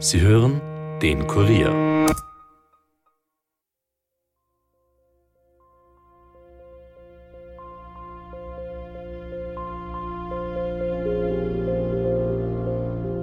Sie 0.00 0.20
hören 0.20 0.60
den 1.02 1.26
Kurier. 1.26 1.70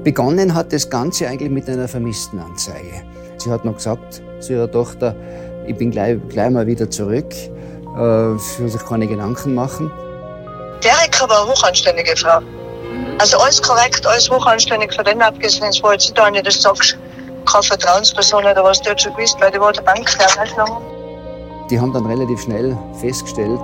Begonnen 0.04 0.54
hat 0.54 0.74
das 0.74 0.90
Ganze 0.90 1.30
eigentlich 1.30 1.50
mit 1.50 1.70
einer 1.70 1.88
Vermisstenanzeige. 1.88 3.06
Sie 3.38 3.50
hat 3.50 3.64
noch 3.64 3.76
gesagt 3.76 4.22
zu 4.42 4.54
ihrer 4.54 4.70
Tochter, 4.70 5.16
ich 5.68 5.78
bin 5.78 5.92
gleich, 5.92 6.20
gleich 6.28 6.50
mal 6.52 6.68
wieder 6.68 6.90
zurück. 6.92 7.32
Äh, 7.34 8.38
sie 8.38 8.64
muss 8.64 8.74
sich 8.74 8.86
keine 8.86 9.08
Gedanken 9.08 9.56
machen. 9.56 9.90
Die 10.84 10.90
Erika 10.90 11.28
war 11.30 11.44
eine 11.44 11.52
hochanständige 11.52 12.18
Frau. 12.18 12.42
Also 13.18 13.38
alles 13.38 13.62
korrekt, 13.62 14.06
alles 14.06 14.30
hochanständig 14.30 14.94
von 14.94 15.06
denen 15.06 15.22
abgesehen, 15.22 15.68
es 15.70 15.82
war 15.82 15.94
jetzt 15.94 16.12
da 16.18 16.30
nicht, 16.30 16.46
das 16.46 16.62
sagst, 16.62 16.98
keine 17.50 17.64
Vertrauensperson 17.64 18.44
oder 18.44 18.64
was, 18.64 18.82
die 18.82 18.90
hat 18.90 19.02
schon 19.02 19.14
gewusst, 19.14 19.38
weil 19.40 19.52
die 19.52 19.60
war 19.60 19.72
der 19.72 19.82
Bank 19.84 20.00
nicht 20.00 20.58
lang. 20.58 20.78
Die 21.70 21.80
haben 21.80 21.94
dann 21.94 22.06
relativ 22.06 22.42
schnell 22.42 22.78
festgestellt, 23.00 23.60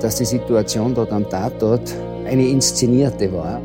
dass 0.00 0.16
die 0.16 0.24
Situation 0.24 0.94
dort 0.94 1.10
am 1.10 1.28
Tatort 1.28 1.92
eine 2.26 2.46
inszenierte 2.46 3.32
war. 3.32 3.60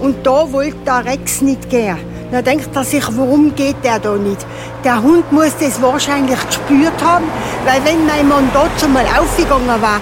Und 0.00 0.24
da 0.24 0.52
wollte 0.52 0.76
der 0.86 1.04
Rex 1.04 1.40
nicht 1.40 1.68
gehen. 1.70 1.98
Da 2.30 2.42
denkt 2.42 2.68
er 2.76 2.84
sich, 2.84 3.04
warum 3.16 3.54
geht 3.54 3.82
der 3.82 3.98
da 3.98 4.14
nicht? 4.14 4.46
Der 4.84 5.02
Hund 5.02 5.32
muss 5.32 5.56
das 5.58 5.80
wahrscheinlich 5.80 6.38
gespürt 6.46 7.02
haben, 7.02 7.24
weil 7.64 7.82
wenn 7.84 8.06
mein 8.06 8.28
Mann 8.28 8.50
dort 8.52 8.88
mal 8.92 9.06
aufgegangen 9.18 9.80
war, 9.80 10.00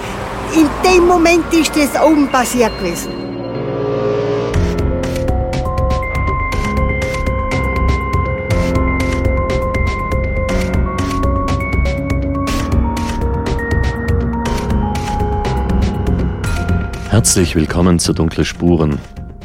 in 0.53 0.69
dem 0.83 1.07
Moment 1.07 1.51
ist 1.53 1.71
das 1.75 2.01
oben 2.01 2.29
passiert 2.29 2.77
gewesen. 2.79 3.26
Herzlich 17.27 17.57
willkommen 17.57 17.99
zu 17.99 18.13
Dunkle 18.13 18.45
Spuren, 18.45 18.99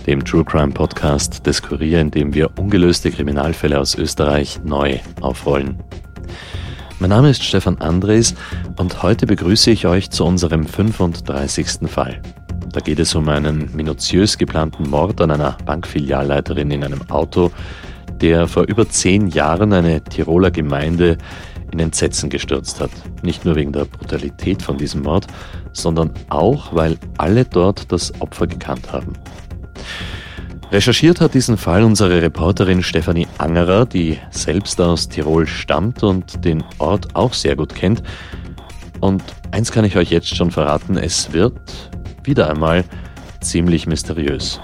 dem 0.06 0.24
True 0.24 0.44
Crime 0.44 0.70
Podcast 0.70 1.44
des 1.44 1.60
Kurier, 1.60 2.00
in 2.00 2.12
dem 2.12 2.32
wir 2.32 2.56
ungelöste 2.56 3.10
Kriminalfälle 3.10 3.80
aus 3.80 3.96
Österreich 3.96 4.60
neu 4.62 5.00
aufrollen. 5.20 5.80
Mein 7.00 7.10
Name 7.10 7.30
ist 7.30 7.42
Stefan 7.42 7.78
Andres 7.78 8.36
und 8.76 9.02
heute 9.02 9.26
begrüße 9.26 9.72
ich 9.72 9.88
euch 9.88 10.10
zu 10.10 10.24
unserem 10.24 10.64
35. 10.64 11.90
Fall. 11.90 12.22
Da 12.70 12.78
geht 12.78 13.00
es 13.00 13.16
um 13.16 13.28
einen 13.28 13.68
minutiös 13.74 14.38
geplanten 14.38 14.88
Mord 14.88 15.20
an 15.20 15.32
einer 15.32 15.56
Bankfilialleiterin 15.66 16.70
in 16.70 16.84
einem 16.84 17.10
Auto, 17.10 17.50
der 18.20 18.46
vor 18.46 18.62
über 18.68 18.88
zehn 18.88 19.26
Jahren 19.26 19.72
eine 19.72 20.04
Tiroler 20.04 20.52
Gemeinde 20.52 21.18
in 21.72 21.80
Entsetzen 21.80 22.30
gestürzt 22.30 22.80
hat. 22.80 22.90
Nicht 23.22 23.44
nur 23.44 23.56
wegen 23.56 23.72
der 23.72 23.86
Brutalität 23.86 24.62
von 24.62 24.78
diesem 24.78 25.02
Mord, 25.02 25.26
sondern 25.72 26.12
auch, 26.28 26.74
weil 26.74 26.98
alle 27.18 27.44
dort 27.44 27.90
das 27.90 28.12
Opfer 28.20 28.46
gekannt 28.46 28.92
haben. 28.92 29.14
Recherchiert 30.70 31.20
hat 31.20 31.34
diesen 31.34 31.58
Fall 31.58 31.82
unsere 31.82 32.22
Reporterin 32.22 32.82
Stefanie 32.82 33.26
Angerer, 33.36 33.84
die 33.84 34.18
selbst 34.30 34.80
aus 34.80 35.08
Tirol 35.08 35.46
stammt 35.46 36.02
und 36.02 36.44
den 36.44 36.64
Ort 36.78 37.14
auch 37.14 37.34
sehr 37.34 37.56
gut 37.56 37.74
kennt. 37.74 38.02
Und 39.00 39.22
eins 39.50 39.70
kann 39.70 39.84
ich 39.84 39.96
euch 39.96 40.10
jetzt 40.10 40.34
schon 40.34 40.50
verraten, 40.50 40.96
es 40.96 41.32
wird 41.32 41.60
wieder 42.24 42.48
einmal 42.48 42.84
ziemlich 43.40 43.86
mysteriös. 43.86 44.60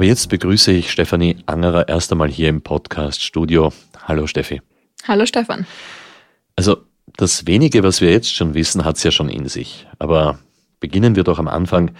Aber 0.00 0.06
jetzt 0.06 0.30
begrüße 0.30 0.72
ich 0.72 0.90
Stefanie 0.90 1.36
Angerer 1.44 1.86
erst 1.86 2.10
einmal 2.10 2.30
hier 2.30 2.48
im 2.48 2.62
Podcast-Studio. 2.62 3.70
Hallo 4.08 4.26
Steffi. 4.26 4.62
Hallo 5.06 5.26
Stefan. 5.26 5.66
Also 6.56 6.78
das 7.18 7.46
wenige, 7.46 7.82
was 7.82 8.00
wir 8.00 8.10
jetzt 8.10 8.34
schon 8.34 8.54
wissen, 8.54 8.86
hat 8.86 8.96
es 8.96 9.02
ja 9.02 9.10
schon 9.10 9.28
in 9.28 9.46
sich. 9.46 9.86
Aber 9.98 10.38
beginnen 10.80 11.16
wir 11.16 11.24
doch 11.24 11.38
am 11.38 11.48
Anfang. 11.48 11.90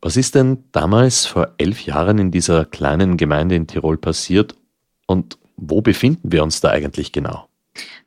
Was 0.00 0.16
ist 0.16 0.36
denn 0.36 0.66
damals 0.70 1.26
vor 1.26 1.48
elf 1.58 1.84
Jahren 1.84 2.18
in 2.18 2.30
dieser 2.30 2.64
kleinen 2.64 3.16
Gemeinde 3.16 3.56
in 3.56 3.66
Tirol 3.66 3.98
passiert 3.98 4.54
und 5.08 5.36
wo 5.56 5.80
befinden 5.80 6.30
wir 6.30 6.44
uns 6.44 6.60
da 6.60 6.68
eigentlich 6.68 7.10
genau? 7.10 7.48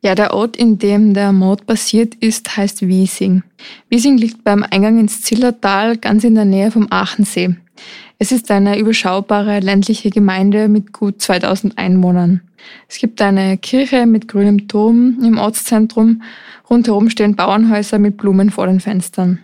Ja, 0.02 0.16
der 0.16 0.34
Ort, 0.34 0.56
in 0.56 0.80
dem 0.80 1.14
der 1.14 1.34
Mord 1.34 1.66
passiert 1.66 2.16
ist, 2.16 2.56
heißt 2.56 2.88
Wiesing. 2.88 3.44
Wiesing 3.90 4.18
liegt 4.18 4.46
beim 4.46 4.64
Eingang 4.64 4.98
ins 4.98 5.22
Zillertal, 5.24 5.98
ganz 5.98 6.24
in 6.24 6.36
der 6.36 6.46
Nähe 6.46 6.72
vom 6.72 6.88
Aachensee. 6.90 7.58
Es 8.24 8.32
ist 8.32 8.52
eine 8.52 8.78
überschaubare 8.78 9.62
ländliche 9.62 10.12
Gemeinde 10.12 10.68
mit 10.68 10.94
gut 10.94 11.20
2000 11.24 11.80
Einwohnern. 11.80 12.42
Es 12.88 13.00
gibt 13.00 13.20
eine 13.20 13.58
Kirche 13.58 14.06
mit 14.06 14.28
grünem 14.28 14.68
Turm 14.68 15.18
im 15.24 15.40
Ortszentrum. 15.40 16.22
Rundherum 16.70 17.10
stehen 17.10 17.36
Bauernhäuser 17.36 17.98
mit 17.98 18.18
Blumen 18.18 18.52
vor 18.52 18.68
den 18.68 18.80
Fenstern. 18.80 19.40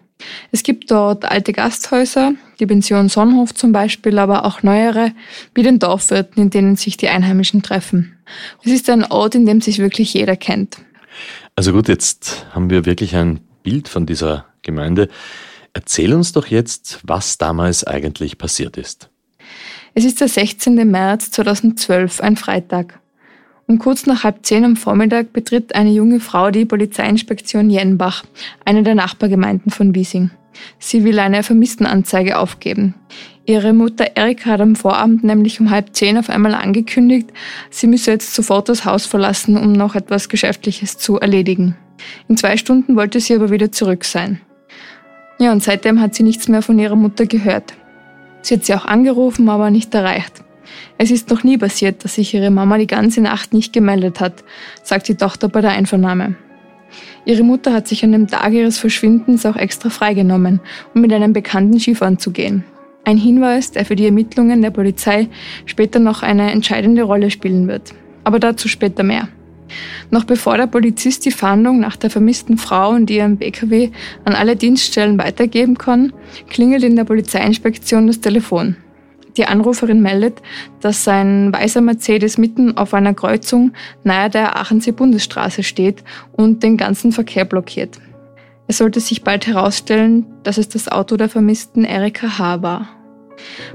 Es 0.51 0.61
gibt 0.61 0.91
dort 0.91 1.25
alte 1.25 1.53
Gasthäuser, 1.53 2.33
die 2.59 2.67
Pension 2.67 3.09
Sonnenhof 3.09 3.55
zum 3.55 3.71
Beispiel, 3.71 4.19
aber 4.19 4.45
auch 4.45 4.61
neuere, 4.61 5.11
wie 5.55 5.63
den 5.63 5.79
Dorfwirten, 5.79 6.43
in 6.43 6.51
denen 6.51 6.75
sich 6.75 6.97
die 6.97 7.07
Einheimischen 7.07 7.63
treffen. 7.63 8.15
Es 8.63 8.71
ist 8.71 8.91
ein 8.91 9.05
Ort, 9.05 9.33
in 9.33 9.47
dem 9.47 9.59
sich 9.59 9.79
wirklich 9.79 10.13
jeder 10.13 10.35
kennt. 10.35 10.77
Also 11.55 11.71
gut, 11.71 11.87
jetzt 11.87 12.45
haben 12.51 12.69
wir 12.69 12.85
wirklich 12.85 13.15
ein 13.15 13.39
Bild 13.63 13.87
von 13.87 14.05
dieser 14.05 14.45
Gemeinde. 14.61 15.09
Erzähl 15.77 16.15
uns 16.15 16.31
doch 16.31 16.47
jetzt, 16.47 17.01
was 17.03 17.37
damals 17.37 17.83
eigentlich 17.83 18.39
passiert 18.39 18.77
ist. 18.77 19.11
Es 19.93 20.05
ist 20.05 20.19
der 20.19 20.27
16. 20.27 20.73
März 20.89 21.29
2012, 21.29 22.19
ein 22.19 22.35
Freitag. 22.35 22.99
Um 23.67 23.77
kurz 23.77 24.07
nach 24.07 24.23
halb 24.23 24.43
zehn 24.43 24.65
am 24.65 24.75
Vormittag 24.75 25.33
betritt 25.33 25.75
eine 25.75 25.91
junge 25.91 26.19
Frau 26.19 26.49
die 26.49 26.65
Polizeiinspektion 26.65 27.69
Jenbach, 27.69 28.23
eine 28.65 28.81
der 28.81 28.95
Nachbargemeinden 28.95 29.71
von 29.71 29.93
Wiesing. 29.93 30.31
Sie 30.79 31.03
will 31.03 31.19
eine 31.19 31.43
Vermisstenanzeige 31.43 32.39
aufgeben. 32.39 32.95
Ihre 33.45 33.71
Mutter 33.73 34.15
Erika 34.15 34.49
hat 34.49 34.61
am 34.61 34.75
Vorabend 34.75 35.23
nämlich 35.23 35.59
um 35.59 35.69
halb 35.69 35.95
zehn 35.95 36.17
auf 36.17 36.31
einmal 36.31 36.55
angekündigt, 36.55 37.29
sie 37.69 37.85
müsse 37.85 38.09
jetzt 38.09 38.33
sofort 38.33 38.67
das 38.67 38.83
Haus 38.83 39.05
verlassen, 39.05 39.55
um 39.55 39.73
noch 39.73 39.93
etwas 39.93 40.27
Geschäftliches 40.27 40.97
zu 40.97 41.19
erledigen. 41.19 41.77
In 42.27 42.35
zwei 42.35 42.57
Stunden 42.57 42.95
wollte 42.95 43.19
sie 43.19 43.35
aber 43.35 43.51
wieder 43.51 43.71
zurück 43.71 44.05
sein. 44.05 44.41
Ja, 45.39 45.51
und 45.51 45.61
seitdem 45.61 46.01
hat 46.01 46.15
sie 46.15 46.23
nichts 46.23 46.47
mehr 46.47 46.61
von 46.61 46.79
ihrer 46.79 46.95
Mutter 46.95 47.25
gehört. 47.25 47.73
Sie 48.41 48.55
hat 48.55 48.65
sie 48.65 48.73
auch 48.73 48.85
angerufen, 48.85 49.49
aber 49.49 49.69
nicht 49.69 49.93
erreicht. 49.93 50.43
Es 50.97 51.11
ist 51.11 51.29
noch 51.29 51.43
nie 51.43 51.57
passiert, 51.57 52.03
dass 52.03 52.15
sich 52.15 52.33
ihre 52.33 52.49
Mama 52.49 52.77
die 52.77 52.87
ganze 52.87 53.21
Nacht 53.21 53.53
nicht 53.53 53.71
gemeldet 53.71 54.19
hat, 54.19 54.43
sagt 54.83 55.07
die 55.07 55.15
Tochter 55.15 55.47
bei 55.47 55.61
der 55.61 55.71
Einvernahme. 55.71 56.35
Ihre 57.25 57.43
Mutter 57.43 57.73
hat 57.73 57.87
sich 57.87 58.03
an 58.03 58.13
dem 58.13 58.27
Tag 58.27 58.53
ihres 58.53 58.79
Verschwindens 58.79 59.45
auch 59.45 59.57
extra 59.57 59.89
freigenommen, 59.89 60.61
um 60.93 61.01
mit 61.01 61.13
einem 61.13 61.33
Bekannten 61.33 61.79
Skifahren 61.79 62.19
zu 62.19 62.31
gehen. 62.31 62.63
Ein 63.03 63.17
Hinweis, 63.17 63.71
der 63.71 63.85
für 63.85 63.95
die 63.95 64.05
Ermittlungen 64.05 64.61
der 64.61 64.71
Polizei 64.71 65.27
später 65.65 65.99
noch 65.99 66.23
eine 66.23 66.51
entscheidende 66.51 67.03
Rolle 67.03 67.29
spielen 67.31 67.67
wird. 67.67 67.93
Aber 68.23 68.39
dazu 68.39 68.67
später 68.67 69.03
mehr. 69.03 69.29
Noch 70.11 70.23
bevor 70.23 70.57
der 70.57 70.67
Polizist 70.67 71.25
die 71.25 71.31
Fahndung 71.31 71.79
nach 71.79 71.95
der 71.95 72.09
vermissten 72.09 72.57
Frau 72.57 72.89
und 72.89 73.09
ihrem 73.09 73.37
BKW 73.37 73.91
an 74.25 74.33
alle 74.33 74.55
Dienststellen 74.55 75.17
weitergeben 75.17 75.77
kann, 75.77 76.13
klingelt 76.49 76.83
in 76.83 76.95
der 76.95 77.03
Polizeiinspektion 77.03 78.07
das 78.07 78.21
Telefon. 78.21 78.77
Die 79.37 79.45
Anruferin 79.45 80.01
meldet, 80.01 80.41
dass 80.81 81.07
ein 81.07 81.53
weißer 81.53 81.81
Mercedes 81.81 82.39
mitten 82.39 82.75
auf 82.75 82.93
einer 82.95 83.13
Kreuzung 83.13 83.71
nahe 84.03 84.29
der 84.29 84.57
Aachensee 84.57 84.91
Bundesstraße 84.91 85.61
steht 85.61 86.03
und 86.31 86.63
den 86.63 86.75
ganzen 86.75 87.11
Verkehr 87.11 87.45
blockiert. 87.45 87.99
Es 88.67 88.79
sollte 88.79 88.99
sich 88.99 89.23
bald 89.23 89.47
herausstellen, 89.47 90.25
dass 90.43 90.57
es 90.57 90.69
das 90.69 90.89
Auto 90.89 91.17
der 91.17 91.29
vermissten 91.29 91.85
Erika 91.85 92.39
H. 92.39 92.61
war. 92.63 92.89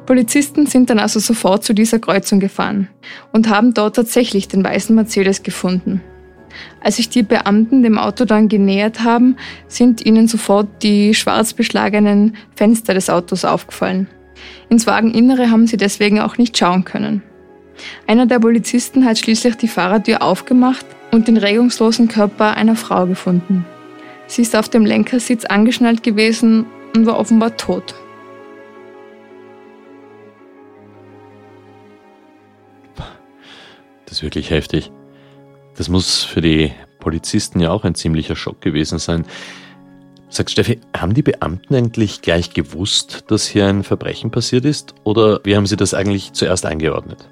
Polizisten 0.07 0.67
sind 0.67 0.91
dann 0.91 0.99
also 0.99 1.21
sofort 1.21 1.65
zu 1.65 1.75
dieser 1.75 1.99
Kreuzung 1.99 2.41
gefahren 2.41 2.89
und 3.33 3.49
haben 3.49 3.75
dort 3.75 3.97
tatsächlich 3.97 4.49
den 4.49 4.65
weißen 4.65 4.95
Mercedes 4.95 5.43
gefunden. 5.43 6.01
Als 6.81 6.97
sich 6.97 7.09
die 7.09 7.23
Beamten 7.23 7.83
dem 7.83 7.99
Auto 7.99 8.25
dann 8.25 8.49
genähert 8.49 9.05
haben, 9.05 9.37
sind 9.69 10.05
ihnen 10.05 10.29
sofort 10.29 10.83
die 10.83 11.15
schwarz 11.15 11.55
beschlagenen 11.55 12.37
Fenster 12.55 12.95
des 12.95 13.09
Autos 13.09 13.45
aufgefallen. 13.45 14.09
Ins 14.69 14.87
Wageninnere 14.87 15.51
haben 15.51 15.67
sie 15.67 15.77
deswegen 15.77 16.21
auch 16.21 16.39
nicht 16.39 16.57
schauen 16.57 16.85
können. 16.85 17.23
Einer 18.07 18.27
der 18.27 18.39
Polizisten 18.39 19.05
hat 19.05 19.19
schließlich 19.19 19.57
die 19.57 19.69
Fahrertür 19.69 20.23
aufgemacht 20.23 20.85
und 21.11 21.29
den 21.29 21.37
regungslosen 21.37 22.09
Körper 22.09 22.57
einer 22.57 22.77
Frau 22.77 23.07
gefunden. 23.07 23.65
Sie 24.27 24.43
ist 24.43 24.57
auf 24.57 24.69
dem 24.69 24.85
Lenkersitz 24.85 25.45
angeschnallt 25.45 26.03
gewesen 26.03 26.67
und 26.95 27.07
war 27.07 27.19
offenbar 27.19 27.57
tot. 27.57 27.95
Das 34.13 34.19
ist 34.19 34.25
wirklich 34.25 34.51
heftig. 34.51 34.91
Das 35.75 35.89
muss 35.89 36.23
für 36.23 36.43
die 36.43 36.71
Polizisten 36.99 37.61
ja 37.61 37.71
auch 37.71 37.85
ein 37.85 37.95
ziemlicher 37.95 38.37
Schock 38.37 38.61
gewesen 38.61 38.99
sein. 38.99 39.25
Sagt 40.29 40.51
Steffi, 40.51 40.81
haben 40.95 41.15
die 41.15 41.23
Beamten 41.23 41.75
eigentlich 41.75 42.21
gleich 42.21 42.53
gewusst, 42.53 43.25
dass 43.29 43.47
hier 43.47 43.67
ein 43.67 43.85
Verbrechen 43.85 44.31
passiert 44.31 44.67
ist? 44.67 44.95
Oder 45.05 45.41
wie 45.45 45.57
haben 45.57 45.65
sie 45.65 45.77
das 45.77 45.95
eigentlich 45.95 46.35
zuerst 46.35 46.67
eingeordnet? 46.67 47.27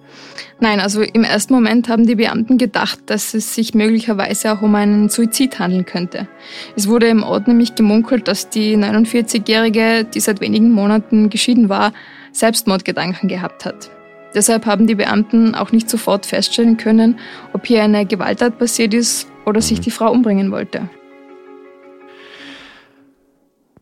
Nein, 0.58 0.80
also 0.80 1.02
im 1.02 1.22
ersten 1.22 1.52
Moment 1.52 1.90
haben 1.90 2.06
die 2.06 2.14
Beamten 2.14 2.56
gedacht, 2.56 3.00
dass 3.04 3.34
es 3.34 3.54
sich 3.54 3.74
möglicherweise 3.74 4.50
auch 4.50 4.62
um 4.62 4.74
einen 4.74 5.10
Suizid 5.10 5.58
handeln 5.58 5.84
könnte. 5.84 6.28
Es 6.76 6.88
wurde 6.88 7.08
im 7.08 7.22
Ort 7.24 7.46
nämlich 7.46 7.74
gemunkelt, 7.74 8.26
dass 8.26 8.48
die 8.48 8.74
49-Jährige, 8.78 10.04
die 10.06 10.20
seit 10.20 10.40
wenigen 10.40 10.70
Monaten 10.70 11.28
geschieden 11.28 11.68
war, 11.68 11.92
Selbstmordgedanken 12.32 13.28
gehabt 13.28 13.66
hat. 13.66 13.90
Deshalb 14.34 14.66
haben 14.66 14.86
die 14.86 14.94
Beamten 14.94 15.54
auch 15.54 15.72
nicht 15.72 15.90
sofort 15.90 16.26
feststellen 16.26 16.76
können, 16.76 17.18
ob 17.52 17.66
hier 17.66 17.82
eine 17.82 18.06
Gewalttat 18.06 18.58
passiert 18.58 18.94
ist 18.94 19.26
oder 19.44 19.60
sich 19.60 19.78
mhm. 19.78 19.82
die 19.82 19.90
Frau 19.90 20.10
umbringen 20.10 20.52
wollte. 20.52 20.88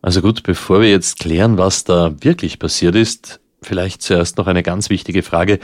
Also 0.01 0.21
gut, 0.21 0.43
bevor 0.43 0.81
wir 0.81 0.89
jetzt 0.89 1.19
klären, 1.19 1.57
was 1.57 1.83
da 1.83 2.15
wirklich 2.21 2.57
passiert 2.57 2.95
ist, 2.95 3.41
vielleicht 3.61 4.01
zuerst 4.01 4.37
noch 4.37 4.47
eine 4.47 4.63
ganz 4.63 4.89
wichtige 4.89 5.23
Frage. 5.23 5.59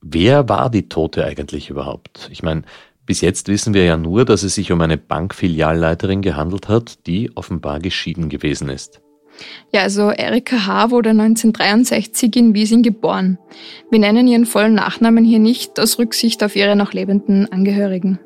Wer 0.00 0.48
war 0.48 0.70
die 0.70 0.88
Tote 0.88 1.24
eigentlich 1.24 1.68
überhaupt? 1.68 2.28
Ich 2.30 2.42
meine, 2.42 2.62
bis 3.04 3.20
jetzt 3.20 3.48
wissen 3.48 3.74
wir 3.74 3.84
ja 3.84 3.96
nur, 3.96 4.24
dass 4.24 4.44
es 4.44 4.54
sich 4.54 4.70
um 4.70 4.80
eine 4.80 4.96
Bankfilialleiterin 4.98 6.22
gehandelt 6.22 6.68
hat, 6.68 7.06
die 7.06 7.36
offenbar 7.36 7.80
geschieden 7.80 8.28
gewesen 8.28 8.68
ist. 8.68 9.00
Ja, 9.72 9.82
also 9.82 10.10
Erika 10.10 10.66
H. 10.66 10.90
wurde 10.90 11.10
1963 11.10 12.36
in 12.36 12.54
Wiesing 12.54 12.82
geboren. 12.82 13.38
Wir 13.90 13.98
nennen 13.98 14.26
ihren 14.26 14.46
vollen 14.46 14.74
Nachnamen 14.74 15.24
hier 15.24 15.38
nicht 15.38 15.80
aus 15.80 15.98
Rücksicht 15.98 16.42
auf 16.44 16.56
ihre 16.56 16.76
noch 16.76 16.92
lebenden 16.92 17.50
Angehörigen. 17.50 18.18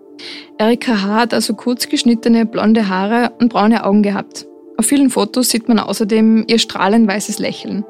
Erika 0.58 1.03
H. 1.03 1.14
hat 1.14 1.35
also 1.35 1.55
kurz 1.55 1.88
geschnittene 1.88 2.47
blonde 2.47 2.88
Haare 2.88 3.32
und 3.38 3.53
braune 3.53 3.85
Augen 3.85 4.03
gehabt. 4.03 4.47
Auf 4.79 4.87
vielen 4.87 5.11
Fotos 5.11 5.49
sieht 5.49 5.69
man 5.69 5.79
außerdem 5.79 6.44
ihr 6.49 6.58
strahlend 6.58 7.09
weißes 7.09 7.38
Lächeln. 7.38 7.85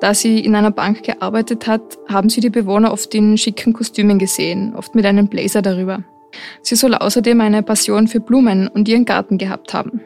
Da 0.00 0.14
sie 0.14 0.40
in 0.40 0.54
einer 0.54 0.72
Bank 0.72 1.04
gearbeitet 1.04 1.66
hat, 1.66 1.98
haben 2.08 2.28
sie 2.28 2.40
die 2.40 2.50
Bewohner 2.50 2.92
oft 2.92 3.14
in 3.14 3.38
schicken 3.38 3.72
Kostümen 3.72 4.18
gesehen, 4.18 4.74
oft 4.76 4.94
mit 4.94 5.06
einem 5.06 5.28
Blazer 5.28 5.62
darüber. 5.62 6.02
Sie 6.62 6.74
soll 6.74 6.94
außerdem 6.94 7.40
eine 7.40 7.62
Passion 7.62 8.08
für 8.08 8.20
Blumen 8.20 8.68
und 8.68 8.88
ihren 8.88 9.04
Garten 9.04 9.38
gehabt 9.38 9.74
haben. 9.74 10.00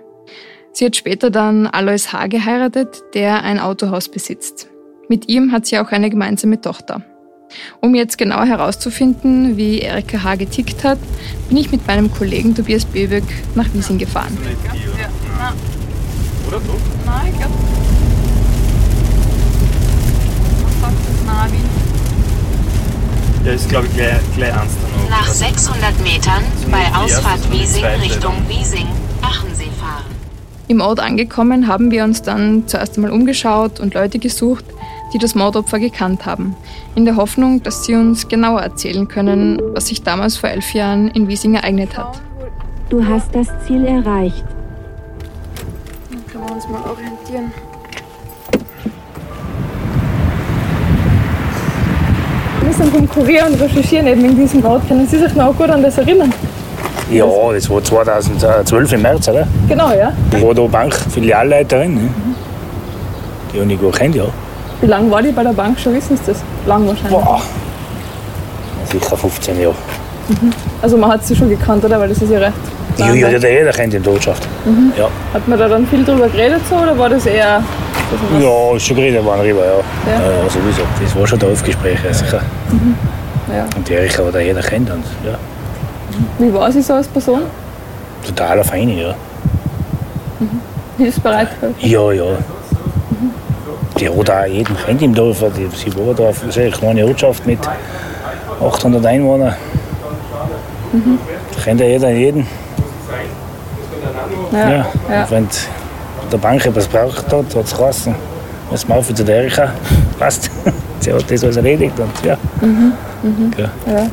Sie 0.79 0.85
hat 0.85 0.95
später 0.95 1.31
dann 1.31 1.67
Alois 1.67 2.13
H. 2.13 2.27
geheiratet, 2.27 3.03
der 3.15 3.43
ein 3.45 3.59
Autohaus 3.59 4.11
besitzt. 4.11 4.69
Mit 5.09 5.27
ihm 5.27 5.51
hat 5.51 5.65
sie 5.65 5.79
auch 5.79 5.91
eine 5.91 6.11
gemeinsame 6.11 6.61
Tochter. 6.61 7.01
Um 7.81 7.95
jetzt 7.95 8.19
genau 8.19 8.45
herauszufinden, 8.45 9.57
wie 9.57 9.79
Erika 9.79 10.23
H. 10.23 10.35
getickt 10.35 10.85
hat, 10.85 10.99
bin 11.49 11.57
ich 11.57 11.73
mit 11.73 11.87
meinem 11.87 12.13
Kollegen 12.13 12.55
Tobias 12.55 12.85
Beböck 12.85 13.25
nach 13.55 13.73
Wiesing 13.73 13.97
gefahren. 13.97 14.37
Ja. 15.39 15.55
Oder 16.47 16.61
so? 16.61 16.77
Nein, 17.07 17.33
ich 17.33 17.39
glaube. 17.39 17.55
Was 20.63 20.81
sagt 20.83 20.97
das 21.09 21.25
Navi? 21.25 21.61
Der 23.47 23.55
ist, 23.55 23.69
glaube 23.71 23.87
ich, 23.87 23.95
gleich, 23.95 24.21
gleich 24.37 24.55
Nach 25.09 25.27
600 25.27 26.03
Metern 26.03 26.43
bei 26.71 26.85
Ausfahrt 26.95 27.51
Wiesing 27.51 27.83
Richtung 27.83 28.35
Wiesing, 28.47 28.87
Achensee 29.23 29.71
fahren. 29.81 30.16
Im 30.69 30.81
Ort 30.81 31.01
angekommen 31.01 31.69
haben 31.69 31.91
wir 31.91 32.05
uns 32.05 32.23
dann 32.23 32.67
zuerst 32.67 32.97
einmal 32.97 33.13
umgeschaut 33.13 33.81
und 33.81 33.95
Leute 33.95 34.19
gesucht, 34.19 34.65
die 35.15 35.19
das 35.19 35.35
Mordopfer 35.35 35.79
gekannt 35.79 36.27
haben, 36.27 36.57
in 36.95 37.05
der 37.05 37.17
Hoffnung, 37.17 37.63
dass 37.63 37.85
sie 37.85 37.95
uns 37.95 38.29
genauer 38.29 38.63
erzählen 38.63 39.07
können, 39.07 39.61
was 39.75 39.87
sich 39.87 40.03
damals 40.03 40.37
vor 40.37 40.51
elf 40.51 40.75
Jahren 40.75 41.09
in 41.09 41.29
Wiesing 41.29 41.55
ereignet 41.55 41.97
hat. 41.97 42.21
Du 42.91 43.05
hast 43.05 43.35
das 43.35 43.49
Ziel 43.67 43.85
erreicht 43.85 44.45
wir 46.47 46.55
uns 46.55 46.69
mal 46.69 46.83
orientieren. 46.83 47.53
Wir 52.63 52.73
sind 52.73 52.93
vom 52.93 53.09
Kurier 53.09 53.47
und 53.47 53.61
recherchieren 53.61 54.07
eben 54.07 54.25
in 54.25 54.37
diesem 54.37 54.65
Ort. 54.65 54.87
Können 54.89 55.07
Sie 55.07 55.19
sich 55.19 55.35
noch 55.35 55.57
gut 55.57 55.71
an 55.71 55.83
das 55.83 55.99
erinnern? 55.99 56.33
Ja, 57.11 57.27
das 57.53 57.71
war 57.71 57.83
2012 57.83 58.93
im 58.93 59.03
März, 59.03 59.29
oder? 59.29 59.47
Genau, 59.69 59.93
ja. 59.93 60.13
Die 60.33 60.43
war 60.43 60.55
da 60.55 60.63
Bankfilialleiterin. 60.63 61.95
Ne? 61.95 62.01
Mhm. 62.01 62.35
Die 63.53 63.61
habe 63.61 63.73
ich 63.73 63.81
gut 63.81 63.97
kennt, 63.97 64.15
ja. 64.17 64.25
Wie 64.81 64.87
lange 64.87 65.11
war 65.11 65.23
die 65.23 65.31
bei 65.31 65.43
der 65.43 65.53
Bank 65.53 65.79
schon, 65.79 65.95
wissen 65.95 66.17
Sie 66.17 66.23
das? 66.27 66.43
Lang 66.67 66.87
wahrscheinlich. 66.87 67.13
Boah. 67.13 67.41
Sicher 68.91 69.17
15 69.17 69.61
Jahre. 69.61 69.75
Mhm. 70.29 70.53
Also 70.83 70.97
man 70.97 71.13
hat 71.13 71.25
sie 71.25 71.37
schon 71.37 71.49
gekannt, 71.49 71.85
oder? 71.85 72.01
Weil 72.01 72.09
das 72.09 72.21
ist 72.21 72.31
ja 72.31 72.39
recht 72.39 72.55
ja, 72.99 73.13
ja, 73.13 73.29
ja, 73.29 73.49
jeder 73.49 73.73
kennt 73.73 73.93
die 73.93 74.05
Wirtschaft. 74.05 74.47
Mhm. 74.65 74.93
Ja. 74.97 75.09
Hat 75.35 75.47
man 75.47 75.59
da 75.59 75.69
dann 75.69 75.87
viel 75.87 76.05
drüber 76.05 76.29
geredet 76.29 76.63
so, 76.69 76.77
oder 76.77 76.97
war 76.99 77.09
das 77.09 77.27
eher... 77.27 77.63
Ja, 78.41 78.77
ist 78.77 78.87
schon 78.87 78.97
geredet 78.97 79.25
worden 79.25 79.43
drüber, 79.43 79.65
ja. 79.65 80.13
Ja, 80.13 80.43
ja 80.43 80.49
sowieso. 80.49 80.83
Das 81.03 81.15
war 81.15 81.27
schon 81.27 81.39
da 81.39 81.49
auf 81.49 81.63
Gespräche, 81.63 82.15
sicher. 82.15 82.41
Mhm. 82.71 82.95
Ja. 83.55 83.67
Und 83.77 83.89
die 83.89 83.95
Erika, 83.95 84.23
die 84.23 84.39
jeder 84.39 84.63
kennt. 84.63 84.91
Und, 84.91 85.05
ja. 85.25 85.37
Wie 86.39 86.53
war 86.53 86.71
sie 86.71 86.83
so 86.83 86.95
als 86.95 87.09
Person? 87.09 87.43
Total 88.27 88.63
fein, 88.65 88.89
ja. 88.89 89.15
Mhm. 90.41 90.61
Hilfsbereit? 90.99 91.49
Ja, 91.81 92.13
ja. 92.13 92.25
Mhm. 92.25 93.31
Die 93.99 94.09
hat 94.09 94.31
auch 94.31 94.47
jeden 94.47 94.77
kennt 94.77 95.03
im 95.03 95.15
Dorf. 95.15 95.43
Sie 95.75 95.97
war 95.97 96.15
da 96.15 96.25
auf 96.25 96.43
eine 96.43 96.71
kleine 96.71 97.07
Ortschaft 97.07 97.47
mit 97.47 97.59
800 98.61 99.05
Einwohnern. 99.07 99.55
Mhm. 100.93 101.19
Kennt 101.63 101.81
ja 101.81 101.87
jeder 101.87 102.11
jeden. 102.11 102.47
Ja, 104.53 104.71
ja. 104.71 104.87
ja. 105.11 105.31
wenn 105.31 105.49
der 106.33 106.39
Bank 106.39 106.65
etwas 106.65 106.87
braucht 106.87 107.33
hat, 107.33 107.55
hat 107.55 107.65
es 107.65 107.77
geheißen, 107.77 108.15
muss 108.71 108.89
man 108.89 108.99
auf 108.99 109.13
zu 109.13 109.25
der 109.25 109.37
Erika. 109.37 109.73
Passt. 110.19 110.51
Sie 111.01 111.13
hat 111.13 111.31
das 111.31 111.45
alles 111.45 111.57
erledigt 111.57 111.99
und 111.99 112.25
ja. 112.25 112.37
Mhm. 112.61 112.93
Mhm. 113.23 113.53
ja. 113.57 113.71
ja. 113.93 114.07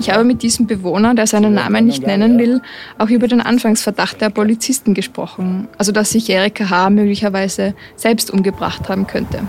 Ich 0.00 0.10
habe 0.10 0.24
mit 0.24 0.42
diesem 0.42 0.66
Bewohner, 0.66 1.14
der 1.14 1.26
seinen 1.26 1.54
Namen 1.54 1.86
nicht 1.86 2.06
nennen 2.06 2.38
will, 2.38 2.60
auch 2.98 3.08
über 3.08 3.26
den 3.26 3.40
Anfangsverdacht 3.40 4.20
der 4.20 4.30
Polizisten 4.30 4.94
gesprochen. 4.94 5.68
Also, 5.76 5.92
dass 5.92 6.10
sich 6.10 6.30
Erika 6.30 6.70
H. 6.70 6.90
möglicherweise 6.90 7.74
selbst 7.96 8.30
umgebracht 8.30 8.88
haben 8.88 9.06
könnte. 9.06 9.40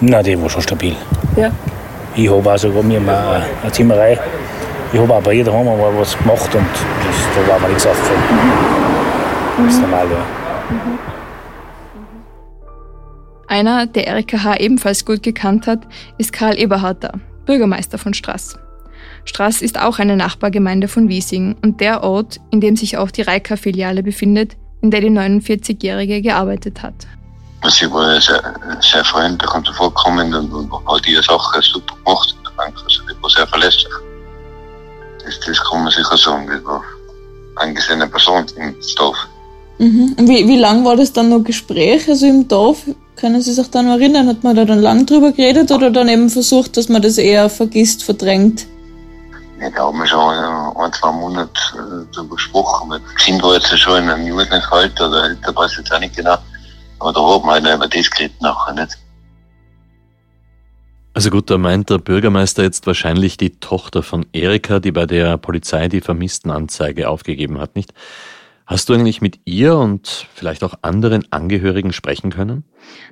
Na, 0.00 0.22
die 0.22 0.40
war 0.40 0.48
schon 0.48 0.62
stabil. 0.62 0.94
Ja. 1.36 1.50
Ich 2.14 2.30
habe 2.30 2.50
also 2.50 2.68
mir 2.82 3.00
mal 3.00 3.46
eine 3.62 3.72
Zimmerei 3.72 4.18
ich 4.92 4.98
habe 5.00 5.14
auch 5.14 5.22
bei 5.22 5.32
jeder 5.32 5.52
Hammer 5.54 5.74
mal 5.74 5.96
was 5.96 6.18
gemacht 6.18 6.54
und 6.54 6.66
das, 6.66 7.16
da 7.34 7.48
war 7.50 7.58
mir 7.60 7.68
nichts 7.68 7.86
aufgefallen. 7.86 8.20
Mhm. 8.30 9.64
Das 9.64 9.74
ist 9.74 9.80
normal, 9.80 10.06
ja. 10.10 10.18
Mhm. 10.70 10.98
Einer, 13.48 13.86
der 13.86 14.06
Erika 14.06 14.44
H. 14.44 14.56
ebenfalls 14.58 15.06
gut 15.06 15.22
gekannt 15.22 15.66
hat, 15.66 15.80
ist 16.18 16.32
Karl 16.32 16.58
Eberharter, 16.58 17.12
Bürgermeister 17.46 17.96
von 17.96 18.12
Straß. 18.12 18.58
Straß 19.24 19.62
ist 19.62 19.78
auch 19.78 19.98
eine 19.98 20.16
Nachbargemeinde 20.16 20.88
von 20.88 21.08
Wiesing 21.08 21.56
und 21.62 21.80
der 21.80 22.02
Ort, 22.02 22.40
in 22.50 22.60
dem 22.60 22.76
sich 22.76 22.96
auch 22.96 23.10
die 23.10 23.22
Reika-Filiale 23.22 24.02
befindet, 24.02 24.56
in 24.80 24.90
der 24.90 25.00
die 25.00 25.10
49-Jährige 25.10 26.22
gearbeitet 26.22 26.82
hat. 26.82 26.94
Sie 27.68 27.90
war 27.92 28.20
sehr, 28.20 28.42
sehr 28.80 29.04
freundlich 29.04 29.54
und 29.54 29.64
zuvorkommend 29.66 30.34
und, 30.34 30.52
und 30.52 30.72
hat 30.88 31.06
ihre 31.06 31.22
Sache 31.22 31.62
super 31.62 31.94
gemacht 32.04 32.34
in 32.36 32.44
der 32.44 32.50
Bank. 32.56 32.74
Also 32.82 33.02
die 33.04 33.22
war 33.22 33.30
sehr 33.30 33.46
verlässlich. 33.46 33.92
Das, 35.24 35.38
das 35.46 35.62
kann 35.70 35.84
man 35.84 35.92
sicher 35.92 36.16
sagen. 36.16 36.48
Das 36.48 36.64
war 36.64 36.82
eine 37.56 37.70
angesehene 37.70 38.08
Person 38.08 38.44
im 38.56 38.74
Dorf. 38.96 39.16
Mhm. 39.78 40.16
Wie, 40.18 40.46
wie 40.48 40.58
lang 40.58 40.84
war 40.84 40.96
das 40.96 41.12
dann 41.12 41.28
noch 41.28 41.44
Gespräch, 41.44 42.08
also 42.08 42.26
im 42.26 42.48
Dorf? 42.48 42.82
Können 43.14 43.40
Sie 43.40 43.52
sich 43.52 43.68
da 43.68 43.82
noch 43.82 43.92
erinnern? 43.92 44.26
Hat 44.26 44.42
man 44.42 44.56
da 44.56 44.64
dann 44.64 44.80
lang 44.80 45.06
drüber 45.06 45.30
geredet 45.30 45.70
oder 45.70 45.90
dann 45.90 46.08
eben 46.08 46.30
versucht, 46.30 46.76
dass 46.76 46.88
man 46.88 47.02
das 47.02 47.18
eher 47.18 47.48
vergisst, 47.48 48.02
verdrängt? 48.02 48.66
Ja, 49.62 49.70
da 49.70 49.86
haben 49.86 49.98
wir 49.98 50.06
schon 50.08 50.18
ein, 50.18 50.92
zwei 50.92 51.12
Monate 51.12 51.52
äh, 51.74 52.12
darüber 52.12 52.34
gesprochen. 52.34 52.90
Das 52.90 53.14
Kind 53.24 53.40
war 53.44 53.54
jetzt 53.54 53.78
schon 53.78 54.02
in 54.02 54.10
einem 54.10 54.26
Jugendalter 54.26 55.08
oder 55.08 55.24
älter, 55.24 55.54
weiß 55.54 55.76
jetzt 55.76 55.92
auch 55.92 56.00
nicht 56.00 56.16
genau. 56.16 56.36
Aber 56.98 57.12
da 57.12 57.20
haben 57.20 57.46
wir 57.46 57.52
halt 57.52 57.76
über 57.76 57.86
das 57.86 58.10
geredet 58.10 58.40
nachher 58.40 58.74
nicht. 58.74 58.98
Also 61.14 61.30
gut, 61.30 61.48
da 61.48 61.58
meint 61.58 61.90
der 61.90 61.98
Bürgermeister 61.98 62.64
jetzt 62.64 62.88
wahrscheinlich 62.88 63.36
die 63.36 63.60
Tochter 63.60 64.02
von 64.02 64.26
Erika, 64.32 64.80
die 64.80 64.90
bei 64.90 65.06
der 65.06 65.36
Polizei 65.36 65.86
die 65.86 66.00
Vermisstenanzeige 66.00 67.08
aufgegeben 67.08 67.60
hat, 67.60 67.76
nicht? 67.76 67.92
Hast 68.72 68.88
du 68.88 68.94
eigentlich 68.94 69.20
mit 69.20 69.38
ihr 69.44 69.76
und 69.76 70.26
vielleicht 70.34 70.64
auch 70.64 70.72
anderen 70.80 71.30
Angehörigen 71.30 71.92
sprechen 71.92 72.32
können? 72.32 72.64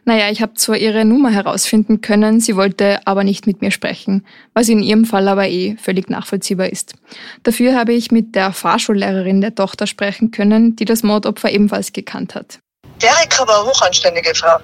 Naja, 0.06 0.30
ich 0.30 0.40
habe 0.40 0.54
zwar 0.54 0.78
ihre 0.78 1.04
Nummer 1.04 1.28
herausfinden 1.28 2.00
können, 2.00 2.40
sie 2.40 2.56
wollte 2.56 3.00
aber 3.04 3.24
nicht 3.24 3.46
mit 3.46 3.60
mir 3.60 3.70
sprechen, 3.70 4.26
was 4.54 4.70
in 4.70 4.82
ihrem 4.82 5.04
Fall 5.04 5.28
aber 5.28 5.48
eh 5.48 5.76
völlig 5.76 6.08
nachvollziehbar 6.08 6.70
ist. 6.70 6.94
Dafür 7.42 7.78
habe 7.78 7.92
ich 7.92 8.10
mit 8.10 8.34
der 8.34 8.54
Fahrschullehrerin 8.54 9.42
der 9.42 9.54
Tochter 9.54 9.86
sprechen 9.86 10.30
können, 10.30 10.76
die 10.76 10.86
das 10.86 11.02
Mordopfer 11.02 11.50
ebenfalls 11.50 11.92
gekannt 11.92 12.34
hat. 12.34 12.58
Erika 13.02 13.46
war 13.46 13.60
eine 13.60 13.68
hochanständige 13.68 14.34
Frau. 14.34 14.56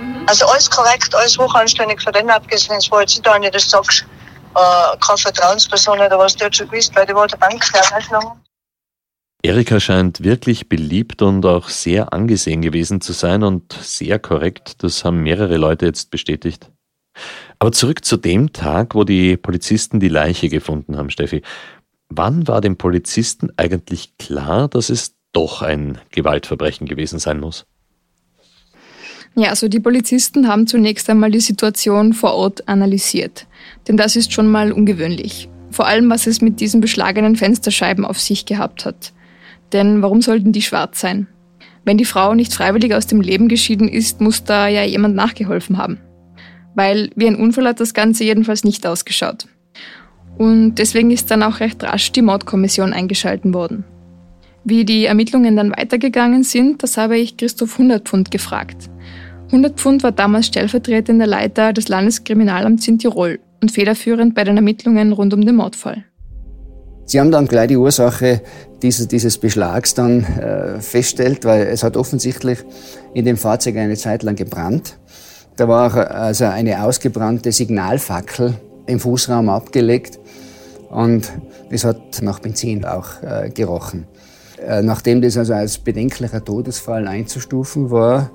Mhm. 0.00 0.26
Also 0.26 0.46
alles 0.46 0.68
korrekt, 0.68 1.14
alles 1.14 1.38
hochanständig 1.38 2.02
von 2.02 2.12
denen 2.12 2.30
abgesehen, 2.30 2.76
es 2.76 2.90
war 2.90 3.02
jetzt 3.02 3.24
da 3.24 3.38
nicht, 3.38 3.54
das 3.54 3.70
sagst, 3.70 4.04
äh, 4.56 4.96
keine 4.98 5.16
Vertrauensperson 5.16 6.00
oder 6.00 6.18
was, 6.18 6.34
die 6.34 6.44
hat 6.44 6.56
schon 6.56 6.68
gewusst, 6.68 6.90
weil 6.96 7.06
die 7.06 7.14
war 7.14 7.28
der 7.28 7.36
Bank 7.36 7.62
sehr 7.62 7.82
lang. 8.10 8.32
Erika 9.42 9.80
scheint 9.80 10.22
wirklich 10.22 10.68
beliebt 10.68 11.22
und 11.22 11.46
auch 11.46 11.70
sehr 11.70 12.12
angesehen 12.12 12.60
gewesen 12.60 13.00
zu 13.00 13.12
sein 13.12 13.42
und 13.42 13.72
sehr 13.72 14.18
korrekt. 14.18 14.82
Das 14.82 15.04
haben 15.04 15.22
mehrere 15.22 15.56
Leute 15.56 15.86
jetzt 15.86 16.10
bestätigt. 16.10 16.70
Aber 17.58 17.72
zurück 17.72 18.04
zu 18.04 18.18
dem 18.18 18.52
Tag, 18.52 18.94
wo 18.94 19.04
die 19.04 19.36
Polizisten 19.36 19.98
die 19.98 20.08
Leiche 20.08 20.48
gefunden 20.48 20.96
haben, 20.96 21.10
Steffi. 21.10 21.42
Wann 22.10 22.48
war 22.48 22.60
dem 22.60 22.76
Polizisten 22.76 23.50
eigentlich 23.56 24.16
klar, 24.18 24.68
dass 24.68 24.90
es 24.90 25.14
doch 25.32 25.62
ein 25.62 25.98
Gewaltverbrechen 26.10 26.86
gewesen 26.86 27.18
sein 27.18 27.40
muss? 27.40 27.66
Ja, 29.36 29.50
also 29.50 29.68
die 29.68 29.80
Polizisten 29.80 30.48
haben 30.48 30.66
zunächst 30.66 31.08
einmal 31.08 31.30
die 31.30 31.40
Situation 31.40 32.12
vor 32.12 32.34
Ort 32.34 32.68
analysiert. 32.68 33.46
Denn 33.88 33.96
das 33.96 34.16
ist 34.16 34.32
schon 34.32 34.50
mal 34.50 34.72
ungewöhnlich. 34.72 35.48
Vor 35.70 35.86
allem, 35.86 36.10
was 36.10 36.26
es 36.26 36.40
mit 36.40 36.60
diesen 36.60 36.80
beschlagenen 36.80 37.36
Fensterscheiben 37.36 38.04
auf 38.04 38.20
sich 38.20 38.44
gehabt 38.44 38.84
hat. 38.84 39.12
Denn 39.72 40.02
warum 40.02 40.22
sollten 40.22 40.52
die 40.52 40.62
schwarz 40.62 41.00
sein? 41.00 41.26
Wenn 41.84 41.96
die 41.96 42.04
Frau 42.04 42.34
nicht 42.34 42.52
freiwillig 42.52 42.94
aus 42.94 43.06
dem 43.06 43.20
Leben 43.20 43.48
geschieden 43.48 43.88
ist, 43.88 44.20
muss 44.20 44.44
da 44.44 44.68
ja 44.68 44.84
jemand 44.84 45.14
nachgeholfen 45.14 45.78
haben. 45.78 45.98
Weil 46.74 47.10
wie 47.16 47.26
ein 47.26 47.36
Unfall 47.36 47.68
hat 47.68 47.80
das 47.80 47.94
Ganze 47.94 48.24
jedenfalls 48.24 48.64
nicht 48.64 48.86
ausgeschaut. 48.86 49.46
Und 50.38 50.76
deswegen 50.76 51.10
ist 51.10 51.30
dann 51.30 51.42
auch 51.42 51.60
recht 51.60 51.82
rasch 51.82 52.12
die 52.12 52.22
Mordkommission 52.22 52.92
eingeschalten 52.92 53.52
worden. 53.54 53.84
Wie 54.64 54.84
die 54.84 55.06
Ermittlungen 55.06 55.56
dann 55.56 55.70
weitergegangen 55.70 56.42
sind, 56.42 56.82
das 56.82 56.96
habe 56.96 57.18
ich 57.18 57.36
Christoph 57.36 57.78
Hundertpfund 57.78 58.30
gefragt. 58.30 58.90
Hundertpfund 59.50 60.02
war 60.02 60.12
damals 60.12 60.46
stellvertretender 60.46 61.26
Leiter 61.26 61.72
des 61.72 61.88
Landeskriminalamts 61.88 62.86
in 62.86 62.98
Tirol 62.98 63.40
und 63.62 63.72
federführend 63.72 64.34
bei 64.34 64.44
den 64.44 64.56
Ermittlungen 64.56 65.12
rund 65.12 65.34
um 65.34 65.44
den 65.44 65.56
Mordfall. 65.56 66.04
Sie 67.06 67.18
haben 67.18 67.32
dann 67.32 67.48
gleich 67.48 67.68
die 67.68 67.76
Ursache 67.76 68.42
dieses, 68.82 69.08
dieses 69.08 69.38
Beschlags 69.38 69.94
dann 69.94 70.24
äh, 70.24 70.80
feststellt, 70.80 71.44
weil 71.44 71.66
es 71.66 71.82
hat 71.82 71.96
offensichtlich 71.96 72.58
in 73.14 73.24
dem 73.24 73.36
Fahrzeug 73.36 73.76
eine 73.76 73.96
Zeit 73.96 74.22
lang 74.22 74.36
gebrannt. 74.36 74.96
Da 75.56 75.68
war 75.68 76.10
also 76.10 76.46
eine 76.46 76.82
ausgebrannte 76.82 77.52
Signalfackel 77.52 78.54
im 78.86 79.00
Fußraum 79.00 79.48
abgelegt 79.48 80.18
und 80.88 81.30
es 81.70 81.84
hat 81.84 82.22
nach 82.22 82.40
Benzin 82.40 82.84
auch 82.84 83.22
äh, 83.22 83.50
gerochen. 83.50 84.06
Äh, 84.66 84.82
nachdem 84.82 85.22
das 85.22 85.36
also 85.36 85.54
als 85.54 85.78
bedenklicher 85.78 86.44
Todesfall 86.44 87.06
einzustufen 87.06 87.90
war, 87.90 88.30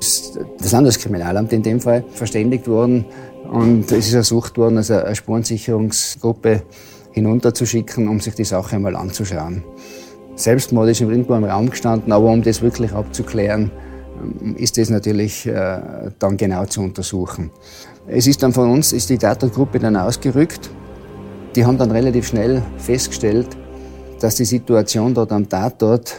ist 0.00 0.38
das 0.58 0.72
Landeskriminalamt 0.72 1.52
in 1.52 1.62
dem 1.62 1.80
Fall 1.80 2.04
verständigt 2.12 2.66
worden 2.66 3.04
und 3.50 3.90
es 3.92 4.08
ist 4.08 4.14
ersucht 4.14 4.58
worden, 4.58 4.78
also 4.78 4.94
eine 4.94 5.14
Spurensicherungsgruppe 5.14 6.62
hinunterzuschicken, 7.12 8.08
um 8.08 8.20
sich 8.20 8.34
die 8.34 8.44
Sache 8.44 8.76
einmal 8.76 8.96
anzuschauen. 8.96 9.64
Selbstmord 10.34 10.88
ist 10.88 11.00
irgendwo 11.00 11.34
im 11.34 11.44
Raum 11.44 11.70
gestanden, 11.70 12.12
aber 12.12 12.30
um 12.30 12.42
das 12.42 12.62
wirklich 12.62 12.92
abzuklären, 12.92 13.70
ähm, 14.20 14.56
ist 14.56 14.78
das 14.78 14.90
natürlich 14.90 15.46
äh, 15.46 16.10
dann 16.18 16.36
genau 16.36 16.64
zu 16.64 16.80
untersuchen. 16.80 17.50
Es 18.06 18.26
ist 18.26 18.42
dann 18.42 18.52
von 18.52 18.70
uns, 18.70 18.92
ist 18.92 19.10
die 19.10 19.18
Tatortgruppe 19.18 19.78
dann 19.78 19.96
ausgerückt. 19.96 20.70
Die 21.54 21.64
haben 21.64 21.76
dann 21.76 21.90
relativ 21.90 22.26
schnell 22.28 22.62
festgestellt, 22.78 23.48
dass 24.20 24.36
die 24.36 24.44
Situation 24.44 25.12
dort 25.12 25.32
am 25.32 25.48
Tatort 25.48 26.16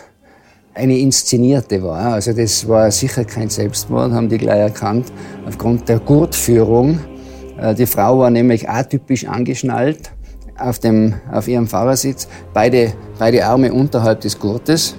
eine 0.76 0.98
inszenierte 0.98 1.82
war. 1.84 2.14
Also 2.14 2.34
das 2.34 2.68
war 2.68 2.90
sicher 2.92 3.26
kein 3.26 3.50
Selbstmord, 3.50 4.12
haben 4.12 4.30
die 4.30 4.38
gleich 4.38 4.60
erkannt, 4.60 5.12
aufgrund 5.48 5.90
der 5.90 6.00
Gurtführung. 6.00 7.00
Äh, 7.58 7.74
die 7.74 7.88
Frau 7.88 8.20
war 8.20 8.30
nämlich 8.30 8.70
atypisch 8.70 9.26
angeschnallt 9.26 10.13
auf, 10.58 10.80
dem, 10.80 11.16
auf 11.32 11.48
ihrem 11.48 11.68
Fahrersitz, 11.68 12.28
beide, 12.54 12.94
beide 13.20 13.46
Arme 13.46 13.74
unterhalb 13.74 14.22
des 14.22 14.40
Gurtes. 14.40 14.96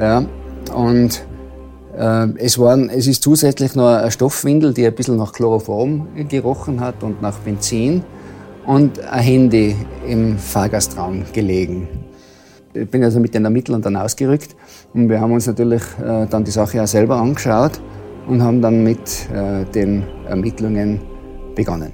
Ja, 0.00 0.24
und 0.74 1.22
äh, 1.96 2.28
es, 2.38 2.58
waren, 2.58 2.88
es 2.90 3.06
ist 3.06 3.22
zusätzlich 3.22 3.74
noch 3.74 3.88
eine 3.88 4.10
Stoffwindel, 4.10 4.72
die 4.72 4.86
ein 4.86 4.94
bisschen 4.94 5.16
nach 5.16 5.32
Chloroform 5.32 6.06
gerochen 6.28 6.80
hat 6.80 7.02
und 7.02 7.20
nach 7.20 7.38
Benzin 7.38 8.04
und 8.66 9.00
ein 9.00 9.20
Handy 9.20 9.76
im 10.06 10.38
Fahrgastraum 10.38 11.24
gelegen. 11.32 11.88
Ich 12.74 12.88
bin 12.88 13.02
also 13.02 13.18
mit 13.18 13.34
den 13.34 13.44
Ermittlern 13.44 13.82
dann 13.82 13.96
ausgerückt 13.96 14.54
und 14.94 15.08
wir 15.08 15.20
haben 15.20 15.32
uns 15.32 15.46
natürlich 15.46 15.82
äh, 16.04 16.26
dann 16.26 16.44
die 16.44 16.50
Sache 16.50 16.82
auch 16.82 16.86
selber 16.86 17.16
angeschaut 17.16 17.80
und 18.28 18.42
haben 18.42 18.62
dann 18.62 18.84
mit 18.84 19.00
äh, 19.32 19.64
den 19.64 20.04
Ermittlungen 20.28 21.00
begonnen 21.56 21.92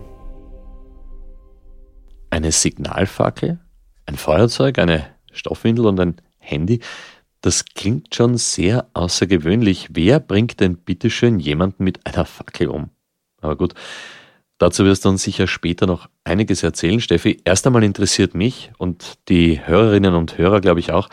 eine 2.35 2.51
Signalfackel, 2.51 3.61
ein 4.07 4.17
Feuerzeug, 4.17 4.79
eine 4.79 5.07
Stoffwindel 5.33 5.87
und 5.87 6.01
ein 6.01 6.17
Handy. 6.39 6.81
Das 7.43 7.65
klingt 7.65 8.13
schon 8.13 8.37
sehr 8.37 8.89
außergewöhnlich. 8.93 9.91
Wer 9.93 10.19
bringt 10.19 10.59
denn 10.59 10.77
bitteschön 10.77 11.39
jemanden 11.39 11.85
mit 11.85 12.05
einer 12.07 12.25
Fackel 12.25 12.69
um? 12.69 12.91
Aber 13.41 13.57
gut, 13.57 13.75
dazu 14.59 14.85
wirst 14.85 15.05
du 15.05 15.11
uns 15.11 15.23
sicher 15.23 15.47
später 15.47 15.87
noch 15.87 16.09
einiges 16.25 16.65
erzählen, 16.65 17.01
Steffi. 17.01 17.41
Erst 17.45 17.67
einmal 17.69 17.85
interessiert 17.85 18.35
mich 18.35 18.73
und 18.79 19.15
die 19.29 19.65
Hörerinnen 19.65 20.15
und 20.15 20.37
Hörer, 20.37 20.61
glaube 20.61 20.81
ich 20.81 20.91
auch, 20.91 21.09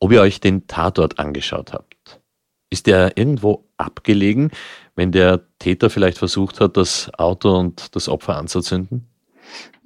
ob 0.00 0.12
ihr 0.12 0.20
euch 0.20 0.38
den 0.40 0.66
Tatort 0.66 1.18
angeschaut 1.18 1.72
habt. 1.72 2.20
Ist 2.68 2.86
der 2.86 3.16
irgendwo 3.16 3.64
abgelegen, 3.78 4.50
wenn 4.96 5.12
der 5.12 5.40
Täter 5.58 5.88
vielleicht 5.88 6.18
versucht 6.18 6.60
hat, 6.60 6.76
das 6.76 7.10
Auto 7.14 7.56
und 7.56 7.96
das 7.96 8.10
Opfer 8.10 8.36
anzuzünden? 8.36 9.08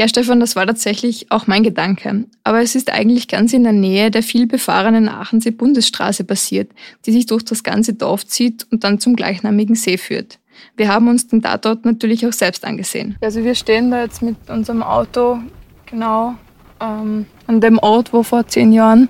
Ja, 0.03 0.09
Stefan, 0.09 0.41
das 0.41 0.57
war 0.57 0.67
tatsächlich 0.67 1.31
auch 1.31 1.47
mein 1.47 1.63
Gedanke. 1.63 2.25
Aber 2.43 2.61
es 2.61 2.75
ist 2.75 2.91
eigentlich 2.91 3.29
ganz 3.29 3.53
in 3.53 3.63
der 3.63 3.73
Nähe 3.73 4.11
der 4.11 4.25
vielbefahrenen 4.25 5.09
Aachensee-Bundesstraße 5.09 6.25
passiert, 6.25 6.73
die 7.07 7.13
sich 7.13 7.27
durch 7.27 7.45
das 7.45 7.63
ganze 7.63 7.95
Dorf 7.95 8.27
zieht 8.27 8.67
und 8.73 8.83
dann 8.83 8.99
zum 8.99 9.15
gleichnamigen 9.15 9.77
See 9.77 9.99
führt. 9.99 10.41
Wir 10.77 10.89
haben 10.89 11.07
uns 11.07 11.29
den 11.29 11.41
Tatort 11.41 11.85
natürlich 11.85 12.27
auch 12.27 12.33
selbst 12.33 12.65
angesehen. 12.65 13.15
Also 13.21 13.45
wir 13.45 13.55
stehen 13.55 13.93
da 13.93 14.03
jetzt 14.03 14.23
mit 14.23 14.35
unserem 14.49 14.83
Auto 14.83 15.39
genau 15.87 16.35
ähm, 16.81 17.27
an 17.47 17.61
dem 17.61 17.79
Ort, 17.79 18.13
wo 18.13 18.25
vor 18.25 18.45
zehn 18.49 18.73
Jahren 18.73 19.09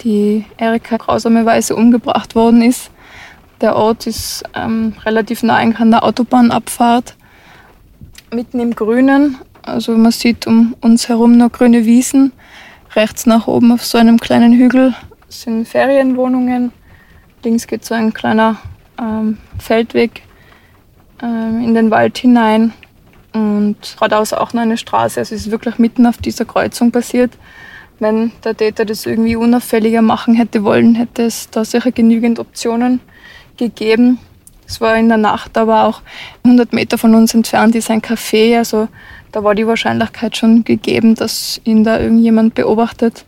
die 0.00 0.44
Erika 0.56 0.96
grausamerweise 0.96 1.76
umgebracht 1.76 2.34
worden 2.34 2.60
ist. 2.60 2.90
Der 3.60 3.76
Ort 3.76 4.08
ist 4.08 4.42
ähm, 4.52 4.94
relativ 5.04 5.44
nah 5.44 5.58
an 5.58 5.92
der 5.92 6.02
Autobahnabfahrt, 6.02 7.14
mitten 8.32 8.58
im 8.58 8.74
Grünen 8.74 9.38
also 9.66 9.96
man 9.96 10.12
sieht 10.12 10.46
um 10.46 10.76
uns 10.80 11.08
herum 11.08 11.36
noch 11.36 11.50
grüne 11.50 11.84
Wiesen. 11.86 12.32
Rechts 12.94 13.26
nach 13.26 13.46
oben 13.46 13.72
auf 13.72 13.84
so 13.84 13.98
einem 13.98 14.18
kleinen 14.18 14.52
Hügel 14.52 14.94
sind 15.28 15.66
Ferienwohnungen. 15.66 16.72
Links 17.42 17.66
geht 17.66 17.84
so 17.84 17.94
ein 17.94 18.12
kleiner 18.12 18.56
ähm, 19.00 19.38
Feldweg 19.58 20.22
ähm, 21.22 21.62
in 21.62 21.74
den 21.74 21.90
Wald 21.90 22.18
hinein. 22.18 22.72
Und 23.32 23.76
geradeaus 23.96 24.32
auch 24.32 24.52
noch 24.52 24.62
eine 24.62 24.76
Straße. 24.76 25.18
Also 25.18 25.34
es 25.34 25.46
ist 25.46 25.50
wirklich 25.50 25.78
mitten 25.78 26.06
auf 26.06 26.18
dieser 26.18 26.44
Kreuzung 26.44 26.92
passiert. 26.92 27.32
Wenn 27.98 28.32
der 28.44 28.56
Täter 28.56 28.84
das 28.84 29.06
irgendwie 29.06 29.36
unauffälliger 29.36 30.02
machen 30.02 30.34
hätte 30.34 30.62
wollen, 30.62 30.94
hätte 30.94 31.22
es 31.22 31.50
da 31.50 31.64
sicher 31.64 31.90
genügend 31.90 32.38
Optionen 32.38 33.00
gegeben. 33.56 34.18
Es 34.66 34.80
war 34.80 34.96
in 34.96 35.08
der 35.08 35.18
Nacht, 35.18 35.58
aber 35.58 35.84
auch 35.84 36.02
100 36.44 36.72
Meter 36.72 36.96
von 36.96 37.14
uns 37.14 37.34
entfernt 37.34 37.74
ist 37.74 37.90
ein 37.90 38.02
Café. 38.02 38.56
Also 38.56 38.88
da 39.34 39.42
war 39.42 39.54
die 39.54 39.66
Wahrscheinlichkeit 39.66 40.36
schon 40.36 40.64
gegeben, 40.64 41.16
dass 41.16 41.60
ihn 41.64 41.82
da 41.82 41.98
irgendjemand 41.98 42.54
beobachtet. 42.54 43.26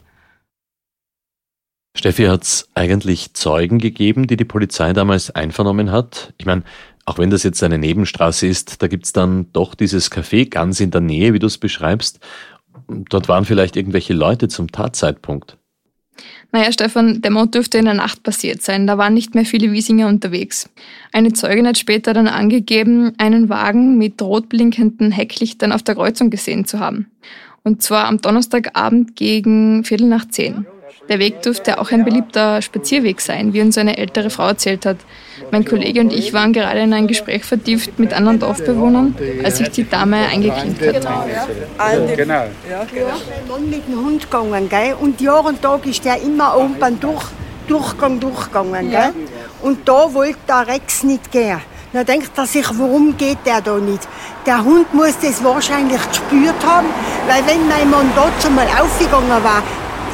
Steffi, 1.97 2.25
hat 2.27 2.45
es 2.45 2.69
eigentlich 2.75 3.35
Zeugen 3.35 3.79
gegeben, 3.79 4.27
die 4.27 4.37
die 4.37 4.45
Polizei 4.45 4.93
damals 4.93 5.31
einvernommen 5.31 5.91
hat? 5.91 6.33
Ich 6.39 6.47
meine, 6.47 6.63
auch 7.07 7.19
wenn 7.19 7.31
das 7.31 7.43
jetzt 7.43 7.63
eine 7.63 7.79
Nebenstraße 7.79 8.47
ist, 8.47 8.83
da 8.83 8.87
gibt 8.87 9.07
es 9.07 9.13
dann 9.13 9.51
doch 9.53 9.75
dieses 9.75 10.13
Café 10.13 10.49
ganz 10.49 10.79
in 10.81 10.91
der 10.91 11.01
Nähe, 11.01 11.33
wie 11.33 11.39
du 11.39 11.47
es 11.47 11.59
beschreibst. 11.59 12.21
Dort 12.89 13.29
waren 13.29 13.45
vielleicht 13.45 13.77
irgendwelche 13.77 14.13
Leute 14.13 14.49
zum 14.49 14.71
Tatzeitpunkt. 14.71 15.57
Naja, 16.53 16.73
Stefan, 16.73 17.21
der 17.21 17.31
Mord 17.31 17.55
dürfte 17.55 17.79
in 17.79 17.85
der 17.85 17.95
Nacht 17.95 18.23
passiert 18.23 18.63
sein. 18.63 18.87
Da 18.87 18.99
waren 18.99 19.15
nicht 19.15 19.35
mehr 19.35 19.45
viele 19.45 19.73
Wiesinger 19.73 20.09
unterwegs. 20.09 20.69
Eine 21.13 21.33
Zeugin 21.33 21.67
hat 21.67 21.79
später 21.79 22.15
dann 22.15 22.29
angegeben, 22.29 23.13
einen 23.19 23.49
Wagen 23.49 23.99
mit 23.99 24.21
rot 24.23 24.49
blinkenden 24.49 25.13
Hecklichtern 25.13 25.73
auf 25.73 25.83
der 25.83 25.95
Kreuzung 25.95 26.31
gesehen 26.31 26.65
zu 26.65 26.81
haben. 26.81 27.11
Und 27.63 27.83
zwar 27.83 28.07
am 28.07 28.21
Donnerstagabend 28.21 29.17
gegen 29.17 29.85
Viertel 29.85 30.07
nach 30.07 30.29
zehn. 30.29 30.67
Der 31.09 31.19
Weg 31.19 31.43
dürfte 31.43 31.81
auch 31.81 31.91
ein 31.91 32.05
beliebter 32.05 32.63
Spazierweg 32.63 33.21
sein, 33.21 33.53
wie 33.53 33.61
uns 33.61 33.79
eine 33.79 33.99
ältere 33.99 34.31
Frau 34.31 34.49
erzählt 34.49 34.87
hat. 34.87 34.99
Mein 35.51 35.65
Kollege 35.65 36.01
und 36.01 36.13
ich 36.13 36.33
waren 36.33 36.53
gerade 36.53 36.81
in 36.81 36.93
ein 36.93 37.07
Gespräch 37.07 37.45
vertieft 37.45 37.99
mit 37.99 38.13
anderen 38.13 38.39
Dorfbewohnern, 38.39 39.17
als 39.45 39.59
sich 39.59 39.71
die 39.71 39.89
Dame 39.89 40.17
eingeklinkt 40.17 40.81
hat. 40.87 41.03
Genau. 42.17 42.35
Ja, 42.71 42.87
genau. 42.93 43.15
Mann 43.49 43.71
mit 43.71 43.87
dem 43.87 44.05
Hund 44.05 44.23
gegangen, 44.31 44.69
gell? 44.69 44.95
Und 45.01 45.21
Jahr 45.21 45.45
und 45.45 45.63
Tag 45.63 45.87
ist 45.87 46.05
der 46.05 46.21
immer 46.23 46.57
oben 46.57 46.77
beim 46.79 46.99
durch, 47.01 47.25
Durchgang 47.69 48.21
durchgegangen, 48.21 48.91
gell? 48.91 49.13
Und 49.63 49.89
da 49.89 50.13
wollte 50.13 50.39
der 50.49 50.67
Rex 50.69 51.03
nicht 51.03 51.31
gehen. 51.31 51.61
Da 51.93 52.05
denkt 52.05 52.33
er 52.37 52.47
sich, 52.47 52.67
warum 52.75 53.17
geht 53.17 53.39
der 53.47 53.61
da 53.61 53.79
nicht? 53.79 54.07
Der 54.45 54.63
Hund 54.63 54.93
muss 54.93 55.19
das 55.21 55.43
wahrscheinlich 55.43 56.07
gespürt 56.09 56.65
haben, 56.67 56.89
weil 57.27 57.47
wenn 57.47 57.67
mein 57.69 57.89
Mann 57.91 58.13
dort 58.15 58.43
schon 58.43 58.55
mal 58.55 58.67
aufgegangen 58.67 59.43
war, 59.43 59.63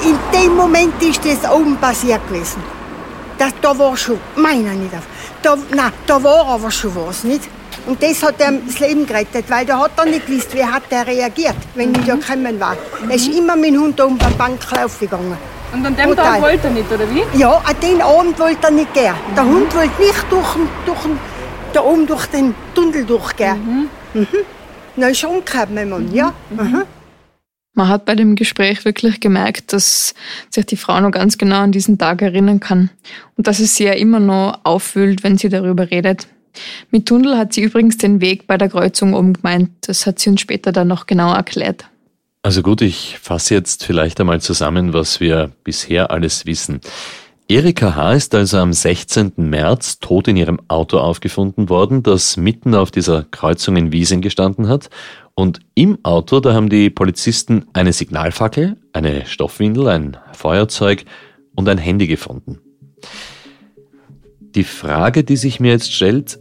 in 0.04 0.18
dem 0.32 0.56
Moment 0.56 1.02
ist 1.02 1.20
das 1.24 1.50
oben 1.50 1.76
passiert 1.76 2.26
gewesen. 2.28 2.62
Das, 3.38 3.52
da 3.60 3.76
war 3.78 3.96
schon, 3.96 4.18
meiner 4.36 4.72
nicht 4.74 4.94
auf. 4.94 5.06
Da, 5.42 5.56
nein, 5.74 5.92
da 6.06 6.22
war 6.22 6.46
aber 6.46 6.70
schon 6.70 6.94
was, 6.94 7.24
nicht? 7.24 7.48
Und 7.86 8.00
das 8.02 8.22
hat 8.22 8.40
ihm 8.40 8.62
das 8.66 8.78
Leben 8.78 9.06
gerettet, 9.06 9.46
weil 9.48 9.66
da 9.66 9.78
hat 9.78 9.92
er 9.96 10.04
nicht 10.04 10.26
gewusst, 10.26 10.54
wie 10.54 10.64
hat 10.64 10.84
er 10.90 11.06
reagiert, 11.06 11.56
wenn 11.74 11.90
mhm. 11.90 11.96
ich 11.96 12.06
da 12.06 12.14
gekommen 12.14 12.60
war. 12.60 12.76
Er 13.08 13.14
ist 13.14 13.28
immer 13.28 13.56
mit 13.56 13.74
dem 13.74 13.80
Hund 13.80 14.00
um 14.00 14.18
beim 14.18 14.36
Banklauf 14.36 15.00
gegangen. 15.00 15.36
Und 15.72 15.86
an 15.86 15.96
dem. 15.96 16.14
Tag 16.14 16.42
wollte 16.42 16.68
er 16.68 16.72
nicht, 16.74 16.92
oder 16.92 17.10
wie? 17.10 17.24
Ja, 17.38 17.60
an 17.64 17.76
den 17.82 18.02
Abend 18.02 18.38
wollte 18.38 18.66
er 18.66 18.70
nicht 18.70 18.94
gehen. 18.94 19.12
Mhm. 19.12 19.34
Der 19.34 19.44
Hund 19.44 19.74
wollte 19.74 20.02
nicht 20.02 20.24
durch, 20.30 20.56
durch, 20.86 20.98
da 21.72 21.80
oben 21.82 22.06
durch 22.06 22.26
den 22.26 22.54
Tunnel 22.74 23.04
durchgehen. 23.04 23.88
Mhm. 24.14 24.20
Mhm. 24.20 24.26
Na, 24.96 25.14
schon 25.14 25.42
gekommen, 25.44 25.88
Mann, 25.88 26.12
ja. 26.12 26.32
Mhm. 26.50 26.82
Man 27.74 27.88
hat 27.88 28.04
bei 28.04 28.14
dem 28.14 28.36
Gespräch 28.36 28.84
wirklich 28.84 29.20
gemerkt, 29.20 29.72
dass 29.72 30.14
sich 30.50 30.66
die 30.66 30.76
Frau 30.76 31.00
noch 31.00 31.10
ganz 31.10 31.38
genau 31.38 31.60
an 31.60 31.72
diesen 31.72 31.96
Tag 31.96 32.20
erinnern 32.20 32.60
kann 32.60 32.90
und 33.36 33.46
dass 33.46 33.60
es 33.60 33.76
sie 33.76 33.84
ja 33.84 33.92
immer 33.92 34.20
noch 34.20 34.60
auffühlt, 34.64 35.22
wenn 35.22 35.38
sie 35.38 35.48
darüber 35.48 35.90
redet. 35.90 36.28
Mit 36.90 37.06
Tunnel 37.06 37.38
hat 37.38 37.54
sie 37.54 37.62
übrigens 37.62 37.96
den 37.96 38.20
Weg 38.20 38.46
bei 38.46 38.58
der 38.58 38.68
Kreuzung 38.68 39.14
oben 39.14 39.32
gemeint. 39.32 39.70
Das 39.82 40.06
hat 40.06 40.18
sie 40.18 40.28
uns 40.28 40.42
später 40.42 40.70
dann 40.70 40.88
noch 40.88 41.06
genauer 41.06 41.36
erklärt. 41.36 41.86
Also 42.42 42.60
gut, 42.60 42.82
ich 42.82 43.18
fasse 43.22 43.54
jetzt 43.54 43.84
vielleicht 43.84 44.20
einmal 44.20 44.40
zusammen, 44.40 44.92
was 44.92 45.20
wir 45.20 45.52
bisher 45.64 46.10
alles 46.10 46.44
wissen. 46.44 46.80
Erika 47.48 47.96
H. 47.96 48.12
ist 48.14 48.34
also 48.34 48.58
am 48.58 48.72
16. 48.72 49.32
März 49.36 49.98
tot 49.98 50.28
in 50.28 50.36
ihrem 50.36 50.60
Auto 50.68 50.98
aufgefunden 50.98 51.68
worden, 51.68 52.02
das 52.02 52.36
mitten 52.36 52.74
auf 52.74 52.90
dieser 52.90 53.24
Kreuzung 53.24 53.76
in 53.76 53.92
Wiesing 53.92 54.20
gestanden 54.20 54.68
hat 54.68 54.88
und 55.34 55.60
im 55.74 55.98
Auto, 56.02 56.40
da 56.40 56.54
haben 56.54 56.68
die 56.68 56.90
Polizisten 56.90 57.66
eine 57.72 57.92
Signalfackel, 57.92 58.76
eine 58.92 59.26
Stoffwindel, 59.26 59.88
ein 59.88 60.16
Feuerzeug 60.32 61.04
und 61.54 61.68
ein 61.68 61.78
Handy 61.78 62.06
gefunden. 62.06 62.60
Die 64.40 64.64
Frage, 64.64 65.24
die 65.24 65.36
sich 65.36 65.60
mir 65.60 65.72
jetzt 65.72 65.92
stellt, 65.92 66.38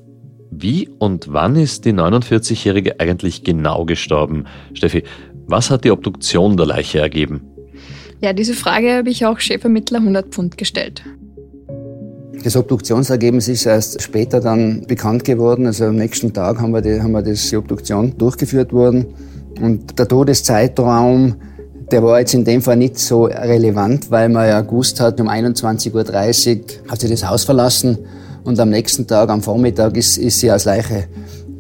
wie 0.52 0.90
und 1.00 1.32
wann 1.32 1.56
ist 1.56 1.86
die 1.86 1.94
49-Jährige 1.94 3.00
eigentlich 3.00 3.44
genau 3.44 3.86
gestorben? 3.86 4.46
Steffi, 4.74 5.04
was 5.48 5.72
hat 5.72 5.86
die 5.86 5.92
Obduktion 5.92 6.58
der 6.58 6.66
Leiche 6.66 7.00
ergeben? 7.00 7.51
Ja, 8.22 8.34
diese 8.34 8.54
Frage 8.54 8.94
habe 8.94 9.10
ich 9.10 9.26
auch 9.26 9.40
Chefermittler 9.40 9.98
100 9.98 10.28
Pfund 10.28 10.58
gestellt. 10.58 11.02
Das 12.44 12.56
Obduktionsergebnis 12.56 13.48
ist 13.48 13.66
erst 13.66 14.02
später 14.02 14.40
dann 14.40 14.86
bekannt 14.88 15.24
geworden. 15.24 15.66
Also 15.66 15.86
am 15.86 15.96
nächsten 15.96 16.34
Tag 16.34 16.60
haben 16.60 16.72
wir 16.72 16.82
die, 16.82 17.02
haben 17.02 17.12
wir 17.12 17.22
das, 17.22 17.50
die 17.50 17.58
Obduktion 17.58 18.18
durchgeführt 18.18 18.74
worden. 18.74 19.08
Und 19.60 19.98
der 19.98 20.08
Todeszeitraum, 20.08 21.36
der 21.92 22.04
war 22.04 22.20
jetzt 22.20 22.34
in 22.34 22.46
dem 22.46 22.62
Fall 22.62 22.78
nicht 22.78 22.98
so 22.98 23.26
relevant, 23.26 24.10
weil 24.12 24.30
man 24.30 24.48
ja 24.48 24.62
gewusst 24.62 25.00
hat, 25.00 25.20
um 25.20 25.28
21.30 25.28 25.94
Uhr 25.94 26.92
hat 26.92 27.02
sie 27.02 27.10
das 27.10 27.28
Haus 27.28 27.44
verlassen 27.44 27.98
und 28.44 28.60
am 28.60 28.70
nächsten 28.70 29.06
Tag, 29.06 29.30
am 29.30 29.42
Vormittag, 29.42 29.98
ist, 29.98 30.18
ist 30.18 30.40
sie 30.40 30.50
als 30.50 30.66
Leiche 30.66 31.06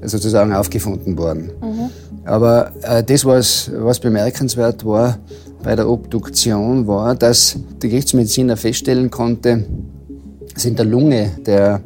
sozusagen 0.03 0.53
aufgefunden 0.53 1.17
worden. 1.17 1.51
Mhm. 1.61 1.89
Aber 2.25 2.71
äh, 2.81 3.03
das, 3.03 3.25
was, 3.25 3.71
was 3.75 3.99
bemerkenswert 3.99 4.85
war 4.85 5.19
bei 5.63 5.75
der 5.75 5.89
Obduktion, 5.89 6.87
war, 6.87 7.15
dass 7.15 7.57
der 7.81 7.89
Gerichtsmediziner 7.89 8.57
feststellen 8.57 9.11
konnte, 9.11 9.65
dass 10.53 10.65
in 10.65 10.75
der 10.75 10.85
Lunge 10.85 11.31
der 11.45 11.81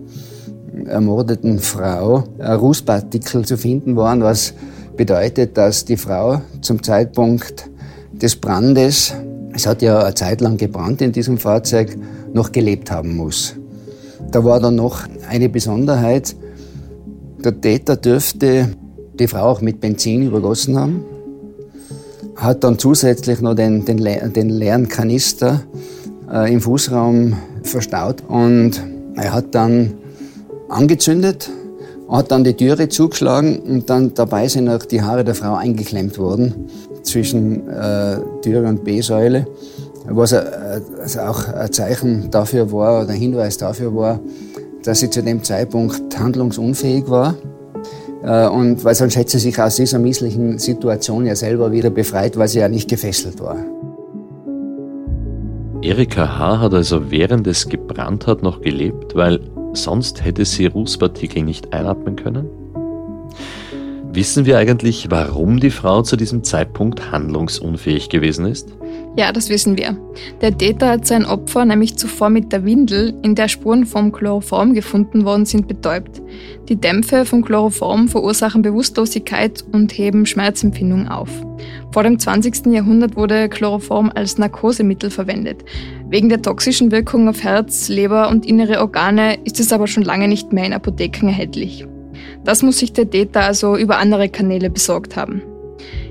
ermordeten 0.85 1.59
Frau 1.59 2.23
Rußpartikel 2.39 3.45
zu 3.45 3.57
finden 3.57 3.95
waren, 3.95 4.21
was 4.21 4.53
bedeutet, 4.95 5.57
dass 5.57 5.85
die 5.85 5.97
Frau 5.97 6.41
zum 6.61 6.81
Zeitpunkt 6.81 7.69
des 8.11 8.35
Brandes, 8.35 9.13
es 9.53 9.67
hat 9.67 9.81
ja 9.81 10.03
eine 10.03 10.15
Zeit 10.15 10.41
lang 10.41 10.57
gebrannt 10.57 11.01
in 11.01 11.11
diesem 11.11 11.37
Fahrzeug, 11.37 11.97
noch 12.33 12.51
gelebt 12.51 12.91
haben 12.91 13.15
muss. 13.15 13.55
Da 14.31 14.43
war 14.43 14.59
dann 14.59 14.75
noch 14.75 15.01
eine 15.29 15.49
Besonderheit. 15.49 16.35
Der 17.43 17.59
Täter 17.59 17.95
dürfte 17.95 18.69
die 19.19 19.27
Frau 19.27 19.43
auch 19.43 19.61
mit 19.61 19.79
Benzin 19.79 20.23
übergossen 20.23 20.77
haben, 20.77 21.05
hat 22.35 22.63
dann 22.63 22.77
zusätzlich 22.77 23.41
noch 23.41 23.55
den, 23.55 23.85
den, 23.85 23.97
den 24.33 24.49
leeren 24.49 24.87
Kanister 24.87 25.61
äh, 26.31 26.51
im 26.51 26.61
Fußraum 26.61 27.37
verstaut 27.63 28.23
und 28.27 28.81
er 29.15 29.33
hat 29.33 29.55
dann 29.55 29.93
angezündet, 30.69 31.49
hat 32.09 32.31
dann 32.31 32.43
die 32.43 32.53
Türe 32.53 32.89
zugeschlagen 32.89 33.59
und 33.59 33.89
dann 33.89 34.13
dabei 34.13 34.47
sind 34.47 34.69
auch 34.69 34.83
die 34.83 35.01
Haare 35.01 35.23
der 35.23 35.35
Frau 35.35 35.55
eingeklemmt 35.55 36.17
worden 36.17 36.69
zwischen 37.03 37.67
äh, 37.69 38.17
Türe 38.41 38.67
und 38.67 38.83
B-Säule, 38.83 39.47
was 40.07 40.33
also 40.33 41.19
auch 41.21 41.47
ein 41.47 41.71
Zeichen 41.71 42.29
dafür 42.31 42.71
war 42.71 43.01
oder 43.01 43.09
ein 43.09 43.19
Hinweis 43.19 43.57
dafür 43.57 43.95
war, 43.95 44.19
dass 44.83 44.99
sie 44.99 45.09
zu 45.09 45.23
dem 45.23 45.43
Zeitpunkt 45.43 46.17
handlungsunfähig 46.19 47.09
war. 47.09 47.35
Äh, 48.25 48.47
und 48.47 48.83
weil 48.83 48.95
sonst 48.95 49.15
hätte 49.15 49.31
sie 49.31 49.39
sich 49.39 49.59
aus 49.59 49.75
dieser 49.75 49.99
misslichen 49.99 50.57
Situation 50.57 51.25
ja 51.25 51.35
selber 51.35 51.71
wieder 51.71 51.89
befreit, 51.89 52.37
weil 52.37 52.47
sie 52.47 52.59
ja 52.59 52.67
nicht 52.67 52.89
gefesselt 52.89 53.39
war. 53.39 53.57
Erika 55.81 56.39
H. 56.39 56.59
hat 56.61 56.73
also 56.73 57.11
während 57.11 57.45
es 57.45 57.69
gebrannt 57.69 58.25
hat 58.25 58.41
noch 58.41 58.61
gelebt, 58.61 59.15
weil 59.15 59.39
sonst 59.73 60.23
hätte 60.25 60.43
sie 60.45 60.65
Rußpartikel 60.65 61.43
nicht 61.43 61.73
einatmen 61.73 62.15
können? 62.15 62.49
Wissen 64.11 64.45
wir 64.45 64.57
eigentlich, 64.57 65.11
warum 65.11 65.59
die 65.59 65.69
Frau 65.69 66.01
zu 66.01 66.15
diesem 66.15 66.43
Zeitpunkt 66.43 67.11
handlungsunfähig 67.11 68.09
gewesen 68.09 68.45
ist? 68.45 68.69
Ja, 69.17 69.31
das 69.31 69.47
wissen 69.49 69.77
wir. 69.77 69.97
Der 70.41 70.57
Täter 70.57 70.89
hat 70.89 71.07
sein 71.07 71.25
Opfer 71.25 71.63
nämlich 71.63 71.95
zuvor 71.95 72.29
mit 72.29 72.51
der 72.51 72.65
Windel, 72.65 73.13
in 73.23 73.33
der 73.33 73.47
Spuren 73.47 73.85
vom 73.85 74.11
Chloroform 74.11 74.73
gefunden 74.73 75.23
worden 75.23 75.45
sind, 75.45 75.69
betäubt. 75.69 76.21
Die 76.67 76.75
Dämpfe 76.75 77.23
vom 77.23 77.43
Chloroform 77.43 78.09
verursachen 78.09 78.61
Bewusstlosigkeit 78.61 79.63
und 79.71 79.97
heben 79.97 80.25
Schmerzempfindung 80.25 81.07
auf. 81.07 81.29
Vor 81.93 82.03
dem 82.03 82.19
20. 82.19 82.65
Jahrhundert 82.67 83.15
wurde 83.15 83.47
Chloroform 83.47 84.11
als 84.13 84.37
Narkosemittel 84.37 85.09
verwendet. 85.09 85.63
Wegen 86.09 86.27
der 86.27 86.41
toxischen 86.41 86.91
Wirkung 86.91 87.29
auf 87.29 87.41
Herz, 87.41 87.87
Leber 87.87 88.27
und 88.27 88.45
innere 88.45 88.81
Organe 88.81 89.37
ist 89.45 89.61
es 89.61 89.71
aber 89.71 89.87
schon 89.87 90.03
lange 90.03 90.27
nicht 90.27 90.51
mehr 90.51 90.65
in 90.65 90.73
Apotheken 90.73 91.27
erhältlich. 91.27 91.87
Das 92.43 92.63
muss 92.63 92.79
sich 92.79 92.91
der 92.91 93.09
Täter 93.09 93.41
also 93.41 93.77
über 93.77 93.97
andere 93.97 94.27
Kanäle 94.27 94.69
besorgt 94.69 95.15
haben. 95.15 95.41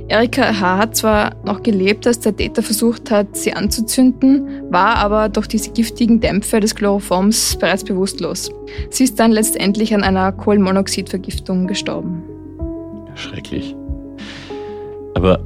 Erika 0.08 0.60
H. 0.60 0.78
hat 0.78 0.96
zwar 0.96 1.34
noch 1.44 1.62
gelebt, 1.62 2.06
als 2.06 2.20
der 2.20 2.36
Täter 2.36 2.62
versucht 2.62 3.10
hat, 3.10 3.36
sie 3.36 3.54
anzuzünden, 3.54 4.70
war 4.70 4.96
aber 4.96 5.30
durch 5.30 5.46
diese 5.46 5.70
giftigen 5.70 6.20
Dämpfe 6.20 6.60
des 6.60 6.74
Chloroforms 6.74 7.56
bereits 7.56 7.84
bewusstlos. 7.84 8.50
Sie 8.90 9.04
ist 9.04 9.18
dann 9.18 9.32
letztendlich 9.32 9.94
an 9.94 10.02
einer 10.02 10.30
Kohlenmonoxidvergiftung 10.32 11.66
gestorben. 11.66 12.22
Schrecklich. 13.14 13.74
Aber 15.14 15.40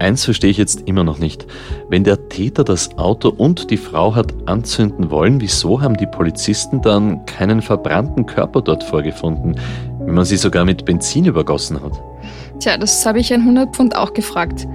eins 0.00 0.24
verstehe 0.24 0.50
ich 0.50 0.58
jetzt 0.58 0.82
immer 0.88 1.04
noch 1.04 1.18
nicht. 1.18 1.46
Wenn 1.88 2.02
der 2.02 2.28
Täter 2.28 2.64
das 2.64 2.98
Auto 2.98 3.28
und 3.28 3.70
die 3.70 3.76
Frau 3.76 4.16
hat 4.16 4.34
anzünden 4.46 5.12
wollen, 5.12 5.40
wieso 5.40 5.80
haben 5.80 5.96
die 5.96 6.08
Polizisten 6.08 6.82
dann 6.82 7.24
keinen 7.26 7.62
verbrannten 7.62 8.26
Körper 8.26 8.62
dort 8.62 8.82
vorgefunden, 8.82 9.54
wenn 10.00 10.14
man 10.14 10.24
sie 10.24 10.38
sogar 10.38 10.64
mit 10.64 10.84
Benzin 10.84 11.26
übergossen 11.26 11.80
hat? 11.80 12.02
Tja, 12.62 12.76
das 12.76 13.04
habe 13.04 13.18
ich 13.18 13.34
ein 13.34 13.40
100 13.40 13.74
Pfund 13.74 13.96
auch 13.96 14.14
gefragt. 14.14 14.68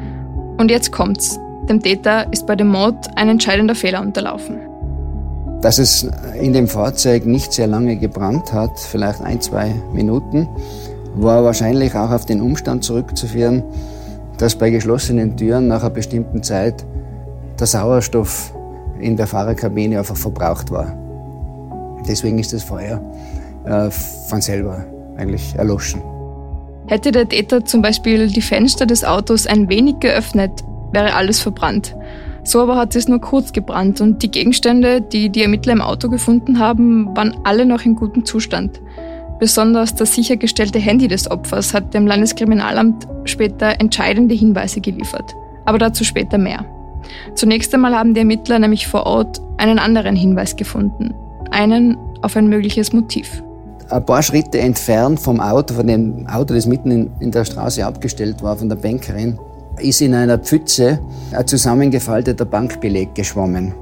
Und 0.57 0.69
jetzt 0.69 0.91
kommt's. 0.91 1.39
Dem 1.69 1.81
Täter 1.81 2.27
ist 2.33 2.45
bei 2.45 2.57
dem 2.57 2.67
Mord 2.67 3.07
ein 3.15 3.29
entscheidender 3.29 3.75
Fehler 3.75 4.01
unterlaufen. 4.01 4.57
Dass 5.61 5.79
es 5.79 6.05
in 6.37 6.51
dem 6.51 6.67
Fahrzeug 6.67 7.25
nicht 7.25 7.53
sehr 7.53 7.67
lange 7.67 7.95
gebrannt 7.95 8.51
hat, 8.51 8.77
vielleicht 8.77 9.21
ein, 9.21 9.39
zwei 9.39 9.73
Minuten, 9.93 10.49
war 11.15 11.45
wahrscheinlich 11.45 11.95
auch 11.95 12.11
auf 12.11 12.25
den 12.25 12.41
Umstand 12.41 12.83
zurückzuführen, 12.83 13.63
dass 14.37 14.55
bei 14.55 14.69
geschlossenen 14.69 15.37
Türen 15.37 15.69
nach 15.69 15.79
einer 15.79 15.89
bestimmten 15.89 16.43
Zeit 16.43 16.85
der 17.57 17.67
Sauerstoff 17.67 18.53
in 18.99 19.15
der 19.15 19.27
Fahrerkabine 19.27 19.99
einfach 19.99 20.17
verbraucht 20.17 20.71
war. 20.71 20.93
Deswegen 22.05 22.37
ist 22.37 22.51
das 22.51 22.63
Feuer 22.63 23.01
äh, 23.63 23.89
von 23.89 24.41
selber 24.41 24.83
eigentlich 25.15 25.55
erloschen. 25.55 26.16
Hätte 26.87 27.11
der 27.11 27.27
Täter 27.27 27.65
zum 27.65 27.81
Beispiel 27.81 28.27
die 28.27 28.41
Fenster 28.41 28.85
des 28.85 29.03
Autos 29.03 29.45
ein 29.45 29.69
wenig 29.69 29.99
geöffnet, 29.99 30.63
wäre 30.93 31.13
alles 31.13 31.39
verbrannt. 31.41 31.95
So 32.43 32.61
aber 32.61 32.77
hat 32.77 32.95
es 32.95 33.09
nur 33.09 33.19
kurz 33.19 33.51
gebrannt 33.51 33.99
und 33.99 34.23
die 34.23 34.31
Gegenstände, 34.31 35.01
die 35.01 35.29
die 35.29 35.43
Ermittler 35.43 35.73
im 35.73 35.81
Auto 35.81 36.07
gefunden 36.07 36.59
haben, 36.59 37.13
waren 37.15 37.35
alle 37.43 37.65
noch 37.65 37.81
in 37.81 37.95
gutem 37.95 38.23
Zustand. 38.23 38.79
Besonders 39.37 39.95
das 39.95 40.15
sichergestellte 40.15 40.79
Handy 40.79 41.09
des 41.09 41.29
Opfers 41.29 41.73
hat 41.73 41.93
dem 41.93 42.07
Landeskriminalamt 42.07 43.05
später 43.25 43.81
entscheidende 43.81 44.33
Hinweise 44.33 44.79
geliefert. 44.79 45.35
Aber 45.65 45.77
dazu 45.77 46.05
später 46.05 46.37
mehr. 46.37 46.65
Zunächst 47.35 47.73
einmal 47.73 47.95
haben 47.95 48.13
die 48.13 48.21
Ermittler 48.21 48.59
nämlich 48.59 48.87
vor 48.87 49.05
Ort 49.05 49.41
einen 49.57 49.77
anderen 49.77 50.15
Hinweis 50.15 50.55
gefunden. 50.55 51.13
Einen 51.51 51.97
auf 52.21 52.37
ein 52.37 52.47
mögliches 52.47 52.93
Motiv 52.93 53.43
ein 53.89 54.05
paar 54.05 54.21
Schritte 54.21 54.59
entfernt 54.59 55.19
vom 55.19 55.39
Auto, 55.39 55.73
von 55.73 55.87
dem 55.87 56.27
Auto, 56.27 56.53
das 56.53 56.65
mitten 56.65 56.91
in, 56.91 57.11
in 57.19 57.31
der 57.31 57.45
Straße 57.45 57.85
abgestellt 57.85 58.41
war, 58.43 58.57
von 58.57 58.69
der 58.69 58.75
Bankerin, 58.75 59.39
ist 59.79 60.01
in 60.01 60.13
einer 60.13 60.37
Pfütze 60.37 60.99
ein 61.31 61.47
zusammengefalteter 61.47 62.45
Bankbeleg 62.45 63.15
geschwommen. 63.15 63.73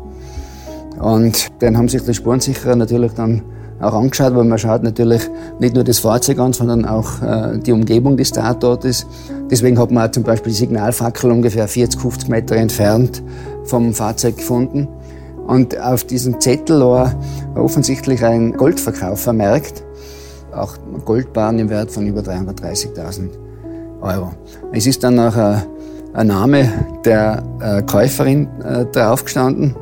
Und 1.00 1.62
den 1.62 1.78
haben 1.78 1.90
sich 1.90 2.04
die 2.04 2.14
Spurensicherer 2.14 2.76
natürlich 2.76 3.14
dann 3.14 3.42
auch 3.82 3.94
angeschaut, 3.94 4.36
weil 4.36 4.46
man 4.46 4.58
schaut 4.58 4.84
natürlich 4.84 5.30
nicht 5.60 5.76
nur 5.76 5.84
das 5.84 6.00
Fahrzeug 6.00 6.40
an, 6.40 6.54
sondern 6.54 6.86
auch 6.86 7.22
äh, 7.22 7.58
die 7.60 7.74
Umgebung 7.74 8.16
des 8.16 8.32
Tatortes. 8.32 9.06
Deswegen 9.52 9.78
hat 9.78 9.92
man 9.92 10.08
auch 10.08 10.12
zum 10.12 10.24
Beispiel 10.24 10.52
die 10.54 10.58
Signalfackel 10.58 11.32
ungefähr 11.32 11.68
40, 11.68 12.00
50 12.00 12.30
Meter 12.30 12.56
entfernt 12.56 13.22
vom 13.66 13.94
Fahrzeug 13.94 14.38
gefunden. 14.38 14.88
Und 15.46 15.80
auf 15.80 16.04
diesem 16.06 16.40
Zettel 16.40 16.80
war 16.80 17.14
offensichtlich 17.56 18.24
ein 18.24 18.54
Goldverkauf 18.54 19.22
vermerkt. 19.22 19.85
Auch 20.56 20.78
Goldbahn 21.04 21.60
im 21.60 21.70
Wert 21.70 21.92
von 21.92 22.08
über 22.08 22.22
330.000 22.22 23.30
Euro. 24.02 24.32
Es 24.72 24.88
ist 24.88 25.04
dann 25.04 25.16
noch 25.16 25.36
ein, 25.36 25.64
ein 26.14 26.28
Name 26.28 26.72
der 27.04 27.44
äh, 27.60 27.82
Käuferin 27.84 28.48
äh, 28.62 28.86
draufgestanden 28.86 29.76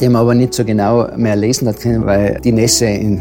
den 0.00 0.12
man 0.12 0.22
aber 0.22 0.34
nicht 0.34 0.54
so 0.54 0.64
genau 0.64 1.08
mehr 1.16 1.36
lesen 1.36 1.68
hat 1.68 1.80
können, 1.80 2.06
weil 2.06 2.40
die 2.42 2.52
Nässe 2.52 2.86
in, 2.86 3.20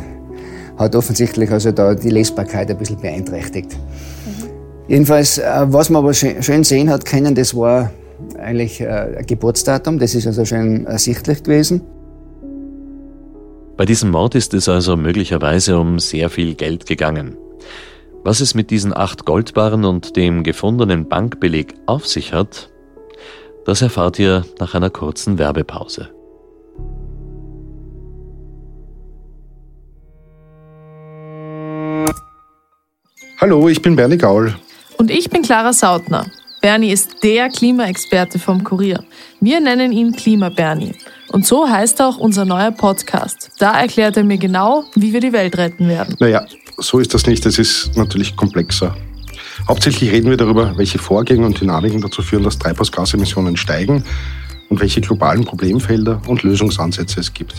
hat 0.77 0.95
offensichtlich 0.95 1.49
also 1.51 1.71
da 1.71 1.95
die 1.95 2.09
Lesbarkeit 2.09 2.69
ein 2.69 2.77
bisschen 2.77 2.99
beeinträchtigt. 2.99 3.73
Mhm. 3.73 4.49
Jedenfalls, 4.87 5.37
äh, 5.37 5.43
was 5.67 5.89
man 5.89 6.03
aber 6.03 6.13
schön 6.13 6.63
sehen 6.63 6.89
hat 6.89 7.05
können, 7.05 7.35
das 7.35 7.55
war 7.55 7.91
eigentlich 8.39 8.81
äh, 8.81 8.87
ein 9.17 9.25
Geburtsdatum, 9.25 9.99
das 9.99 10.15
ist 10.15 10.27
also 10.27 10.45
schön 10.45 10.85
ersichtlich 10.85 11.43
gewesen. 11.43 11.81
Bei 13.77 13.83
diesem 13.85 14.09
Mord 14.09 14.35
ist 14.35 14.53
es 14.53 14.69
also 14.69 14.95
möglicherweise 14.95 15.77
um 15.77 15.99
sehr 15.99 16.29
viel 16.29 16.55
Geld 16.55 16.85
gegangen. 16.85 17.35
Was 18.23 18.39
es 18.39 18.55
mit 18.55 18.71
diesen 18.71 18.95
acht 18.95 19.25
Goldbarren 19.25 19.83
und 19.83 20.15
dem 20.15 20.43
gefundenen 20.43 21.09
Bankbeleg 21.09 21.75
auf 21.85 22.07
sich 22.07 22.31
hat, 22.31 22.69
das 23.65 23.81
erfahrt 23.81 24.17
ihr 24.17 24.45
nach 24.59 24.75
einer 24.75 24.89
kurzen 24.89 25.37
Werbepause. 25.37 26.09
Hallo, 33.41 33.67
ich 33.67 33.81
bin 33.81 33.97
Bernie 33.97 34.17
Gaul. 34.17 34.55
Und 34.97 35.11
ich 35.11 35.29
bin 35.29 35.41
Clara 35.41 35.73
Sautner. 35.73 36.25
Bernie 36.61 36.91
ist 36.91 37.23
der 37.23 37.49
Klimaexperte 37.49 38.39
vom 38.39 38.63
Kurier. 38.63 39.03
Wir 39.41 39.59
nennen 39.59 39.91
ihn 39.91 40.13
Klima 40.13 40.49
Bernie. 40.49 40.93
Und 41.29 41.45
so 41.45 41.67
heißt 41.67 42.01
auch 42.01 42.17
unser 42.17 42.45
neuer 42.45 42.71
Podcast. 42.71 43.51
Da 43.59 43.79
erklärt 43.79 44.17
er 44.17 44.23
mir 44.23 44.37
genau, 44.37 44.85
wie 44.95 45.13
wir 45.13 45.19
die 45.19 45.33
Welt 45.33 45.57
retten 45.57 45.87
werden. 45.87 46.15
Naja, 46.19 46.45
so 46.77 46.99
ist 46.99 47.13
das 47.13 47.25
nicht. 47.25 47.45
Es 47.45 47.57
ist 47.57 47.95
natürlich 47.97 48.35
komplexer. 48.35 48.95
Hauptsächlich 49.67 50.11
reden 50.11 50.29
wir 50.29 50.37
darüber, 50.37 50.77
welche 50.77 50.99
Vorgänge 50.99 51.45
und 51.45 51.59
Dynamiken 51.59 52.01
dazu 52.01 52.21
führen, 52.21 52.43
dass 52.43 52.59
Treibhausgasemissionen 52.59 53.57
steigen 53.57 54.03
und 54.69 54.79
welche 54.79 55.01
globalen 55.01 55.45
Problemfelder 55.45 56.21
und 56.27 56.43
Lösungsansätze 56.43 57.19
es 57.19 57.33
gibt. 57.33 57.55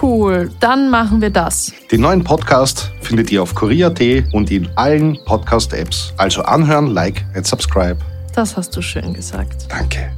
Cool, 0.00 0.50
dann 0.60 0.90
machen 0.90 1.20
wir 1.20 1.30
das. 1.30 1.72
Den 1.92 2.00
neuen 2.00 2.24
Podcast 2.24 2.90
findet 3.02 3.30
ihr 3.30 3.42
auf 3.42 3.54
Korea.at 3.54 4.00
und 4.32 4.50
in 4.50 4.68
allen 4.76 5.18
Podcast-Apps. 5.26 6.14
Also 6.16 6.42
anhören, 6.42 6.86
like 6.86 7.24
und 7.36 7.46
subscribe. 7.46 7.98
Das 8.34 8.56
hast 8.56 8.74
du 8.76 8.82
schön 8.82 9.12
gesagt. 9.12 9.66
Danke. 9.68 10.10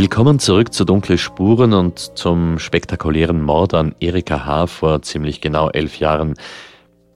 Willkommen 0.00 0.38
zurück 0.38 0.72
zu 0.72 0.86
Dunkle 0.86 1.18
Spuren 1.18 1.74
und 1.74 1.98
zum 2.16 2.58
spektakulären 2.58 3.42
Mord 3.42 3.74
an 3.74 3.94
Erika 4.00 4.46
H. 4.46 4.66
vor 4.68 5.02
ziemlich 5.02 5.42
genau 5.42 5.68
elf 5.68 5.98
Jahren. 5.98 6.36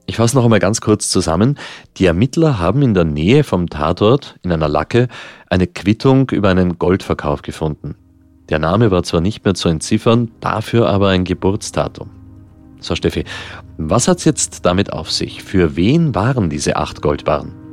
Ich 0.05 0.17
fasse 0.17 0.35
noch 0.35 0.43
einmal 0.43 0.59
ganz 0.59 0.81
kurz 0.81 1.09
zusammen. 1.09 1.57
Die 1.97 2.05
Ermittler 2.05 2.59
haben 2.59 2.83
in 2.83 2.93
der 2.93 3.05
Nähe 3.05 3.43
vom 3.43 3.71
Tatort, 3.71 4.35
in 4.43 4.51
einer 4.51 4.67
Lacke, 4.67 5.07
eine 5.49 5.65
Quittung 5.65 6.29
über 6.29 6.49
einen 6.49 6.77
Goldverkauf 6.77 7.41
gefunden. 7.41 7.95
Der 8.49 8.59
Name 8.59 8.91
war 8.91 9.01
zwar 9.01 9.19
nicht 9.19 9.43
mehr 9.45 9.55
zu 9.55 9.67
entziffern, 9.67 10.29
dafür 10.39 10.87
aber 10.87 11.09
ein 11.09 11.23
Geburtsdatum. 11.23 12.11
So, 12.81 12.93
Steffi, 12.93 13.23
was 13.79 14.07
hat's 14.07 14.25
jetzt 14.25 14.63
damit 14.63 14.93
auf 14.93 15.09
sich? 15.09 15.41
Für 15.41 15.75
wen 15.75 16.13
waren 16.13 16.51
diese 16.51 16.75
acht 16.75 17.01
Goldbarren? 17.01 17.64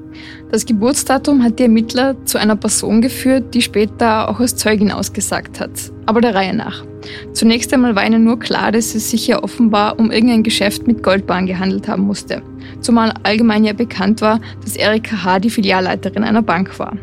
Das 0.50 0.66
Geburtsdatum 0.66 1.42
hat 1.42 1.58
die 1.58 1.64
Ermittler 1.64 2.16
zu 2.24 2.38
einer 2.38 2.56
Person 2.56 3.00
geführt, 3.00 3.54
die 3.54 3.62
später 3.62 4.28
auch 4.28 4.40
als 4.40 4.56
Zeugin 4.56 4.92
ausgesagt 4.92 5.60
hat. 5.60 5.70
Aber 6.06 6.20
der 6.20 6.34
Reihe 6.34 6.54
nach. 6.54 6.84
Zunächst 7.32 7.72
einmal 7.72 7.96
war 7.96 8.06
ihnen 8.06 8.24
nur 8.24 8.38
klar, 8.38 8.72
dass 8.72 8.94
es 8.94 9.10
sich 9.10 9.26
ja 9.26 9.42
offenbar 9.42 9.98
um 9.98 10.10
irgendein 10.10 10.42
Geschäft 10.42 10.86
mit 10.86 11.02
Goldbahn 11.02 11.46
gehandelt 11.46 11.88
haben 11.88 12.04
musste. 12.04 12.42
Zumal 12.80 13.12
allgemein 13.22 13.64
ja 13.64 13.72
bekannt 13.72 14.20
war, 14.20 14.40
dass 14.62 14.76
Erika 14.76 15.24
H. 15.24 15.40
die 15.40 15.50
Filialleiterin 15.50 16.24
einer 16.24 16.42
Bank 16.42 16.78
war. 16.78 16.96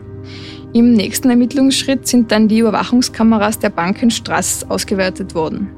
Im 0.74 0.94
nächsten 0.94 1.30
Ermittlungsschritt 1.30 2.08
sind 2.08 2.32
dann 2.32 2.48
die 2.48 2.60
Überwachungskameras 2.60 3.58
der 3.58 3.72
Bank 3.72 4.04
in 4.04 4.12
Strass 4.12 4.70
ausgewertet 4.70 5.34
worden. 5.34 5.70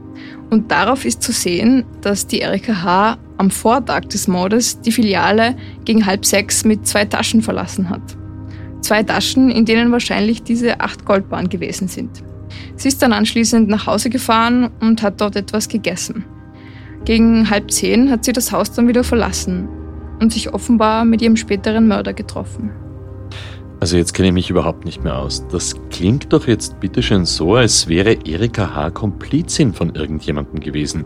Und 0.52 0.70
darauf 0.70 1.06
ist 1.06 1.24
zu 1.24 1.32
sehen, 1.32 1.86
dass 2.02 2.28
die 2.28 2.40
Erika 2.40 2.84
H. 2.84 3.18
am 3.38 3.50
Vortag 3.50 4.02
des 4.02 4.28
Mordes 4.28 4.82
die 4.82 4.92
Filiale 4.92 5.56
gegen 5.86 6.06
halb 6.06 6.26
sechs 6.26 6.66
mit 6.66 6.86
zwei 6.86 7.06
Taschen 7.06 7.42
verlassen 7.42 7.90
hat. 7.90 8.02
Zwei 8.82 9.02
Taschen, 9.02 9.50
in 9.50 9.64
denen 9.64 9.94
wahrscheinlich 9.94 10.44
diese 10.44 10.82
acht 10.82 11.06
Goldbahn 11.06 11.48
gewesen 11.48 11.88
sind. 11.88 12.22
Sie 12.76 12.90
ist 12.90 13.02
dann 13.02 13.14
anschließend 13.14 13.70
nach 13.70 13.88
Hause 13.88 14.10
gefahren 14.10 14.70
und 14.82 15.02
hat 15.02 15.22
dort 15.22 15.38
etwas 15.38 15.70
gegessen. 15.70 16.26
Gegen 17.06 17.50
halb 17.50 17.72
zehn 17.72 18.12
hat 18.12 18.26
sie 18.26 18.34
das 18.34 18.52
Haus 18.52 18.74
dann 18.74 18.90
wieder 18.90 19.06
verlassen 19.06 19.70
und 20.20 20.34
sich 20.34 20.54
offenbar 20.54 21.06
mit 21.06 21.22
ihrem 21.22 21.38
späteren 21.38 21.88
Mörder 21.88 22.12
getroffen. 22.12 22.72
Also 23.82 23.98
jetzt 23.98 24.14
kenne 24.14 24.28
ich 24.28 24.34
mich 24.36 24.50
überhaupt 24.52 24.86
nicht 24.86 25.04
mehr 25.04 25.18
aus. 25.18 25.44
Das 25.52 25.76
klingt 25.90 26.32
doch 26.32 26.48
jetzt 26.48 26.80
bitteschön 26.80 27.26
so, 27.26 27.56
als 27.56 27.88
wäre 27.88 28.14
Erika 28.26 28.76
H. 28.76 28.92
Komplizin 28.92 29.74
von 29.74 29.96
irgendjemandem 29.96 30.60
gewesen. 30.60 31.06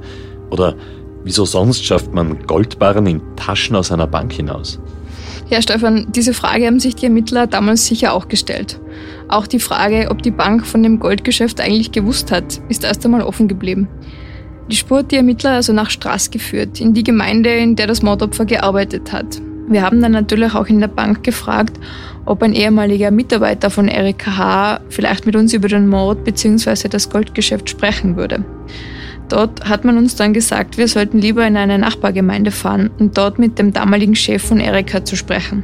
Oder 0.51 0.75
wieso 1.23 1.45
sonst 1.45 1.85
schafft 1.85 2.13
man 2.13 2.45
Goldbarren 2.45 3.07
in 3.07 3.21
Taschen 3.38 3.77
aus 3.77 3.93
einer 3.93 4.07
Bank 4.07 4.33
hinaus? 4.33 4.81
Ja, 5.49 5.61
Stefan, 5.61 6.07
diese 6.09 6.33
Frage 6.33 6.65
haben 6.65 6.81
sich 6.81 6.95
die 6.95 7.05
Ermittler 7.05 7.47
damals 7.47 7.88
sicher 7.88 8.11
auch 8.11 8.27
gestellt. 8.27 8.77
Auch 9.29 9.47
die 9.47 9.59
Frage, 9.59 10.09
ob 10.11 10.21
die 10.21 10.31
Bank 10.31 10.67
von 10.67 10.83
dem 10.83 10.99
Goldgeschäft 10.99 11.61
eigentlich 11.61 11.93
gewusst 11.93 12.29
hat, 12.29 12.59
ist 12.67 12.83
erst 12.83 13.05
einmal 13.05 13.21
offen 13.21 13.47
geblieben. 13.47 13.88
Die 14.69 14.75
Spur 14.75 14.97
hat 14.97 15.11
die 15.11 15.15
Ermittler 15.15 15.51
also 15.51 15.71
nach 15.71 15.89
Straß 15.89 16.29
geführt, 16.29 16.81
in 16.81 16.93
die 16.93 17.03
Gemeinde, 17.03 17.55
in 17.55 17.77
der 17.77 17.88
das 17.88 18.01
Mordopfer 18.01 18.43
gearbeitet 18.43 19.13
hat. 19.13 19.41
Wir 19.67 19.81
haben 19.81 20.01
dann 20.01 20.11
natürlich 20.11 20.53
auch 20.53 20.67
in 20.67 20.79
der 20.79 20.89
Bank 20.89 21.23
gefragt, 21.23 21.74
ob 22.25 22.41
ein 22.41 22.53
ehemaliger 22.53 23.11
Mitarbeiter 23.11 23.69
von 23.69 23.87
Erika 23.87 24.37
H. 24.37 24.79
vielleicht 24.89 25.25
mit 25.25 25.35
uns 25.35 25.53
über 25.53 25.67
den 25.67 25.87
Mord 25.87 26.23
bzw. 26.23 26.87
das 26.89 27.09
Goldgeschäft 27.09 27.69
sprechen 27.69 28.15
würde. 28.15 28.43
Dort 29.29 29.67
hat 29.67 29.85
man 29.85 29.97
uns 29.97 30.15
dann 30.15 30.33
gesagt, 30.33 30.77
wir 30.77 30.87
sollten 30.87 31.19
lieber 31.19 31.45
in 31.45 31.57
eine 31.57 31.79
Nachbargemeinde 31.79 32.51
fahren 32.51 32.91
und 32.99 33.17
dort 33.17 33.39
mit 33.39 33.57
dem 33.57 33.73
damaligen 33.73 34.15
Chef 34.15 34.43
von 34.43 34.59
Erika 34.59 35.03
zu 35.03 35.15
sprechen. 35.15 35.63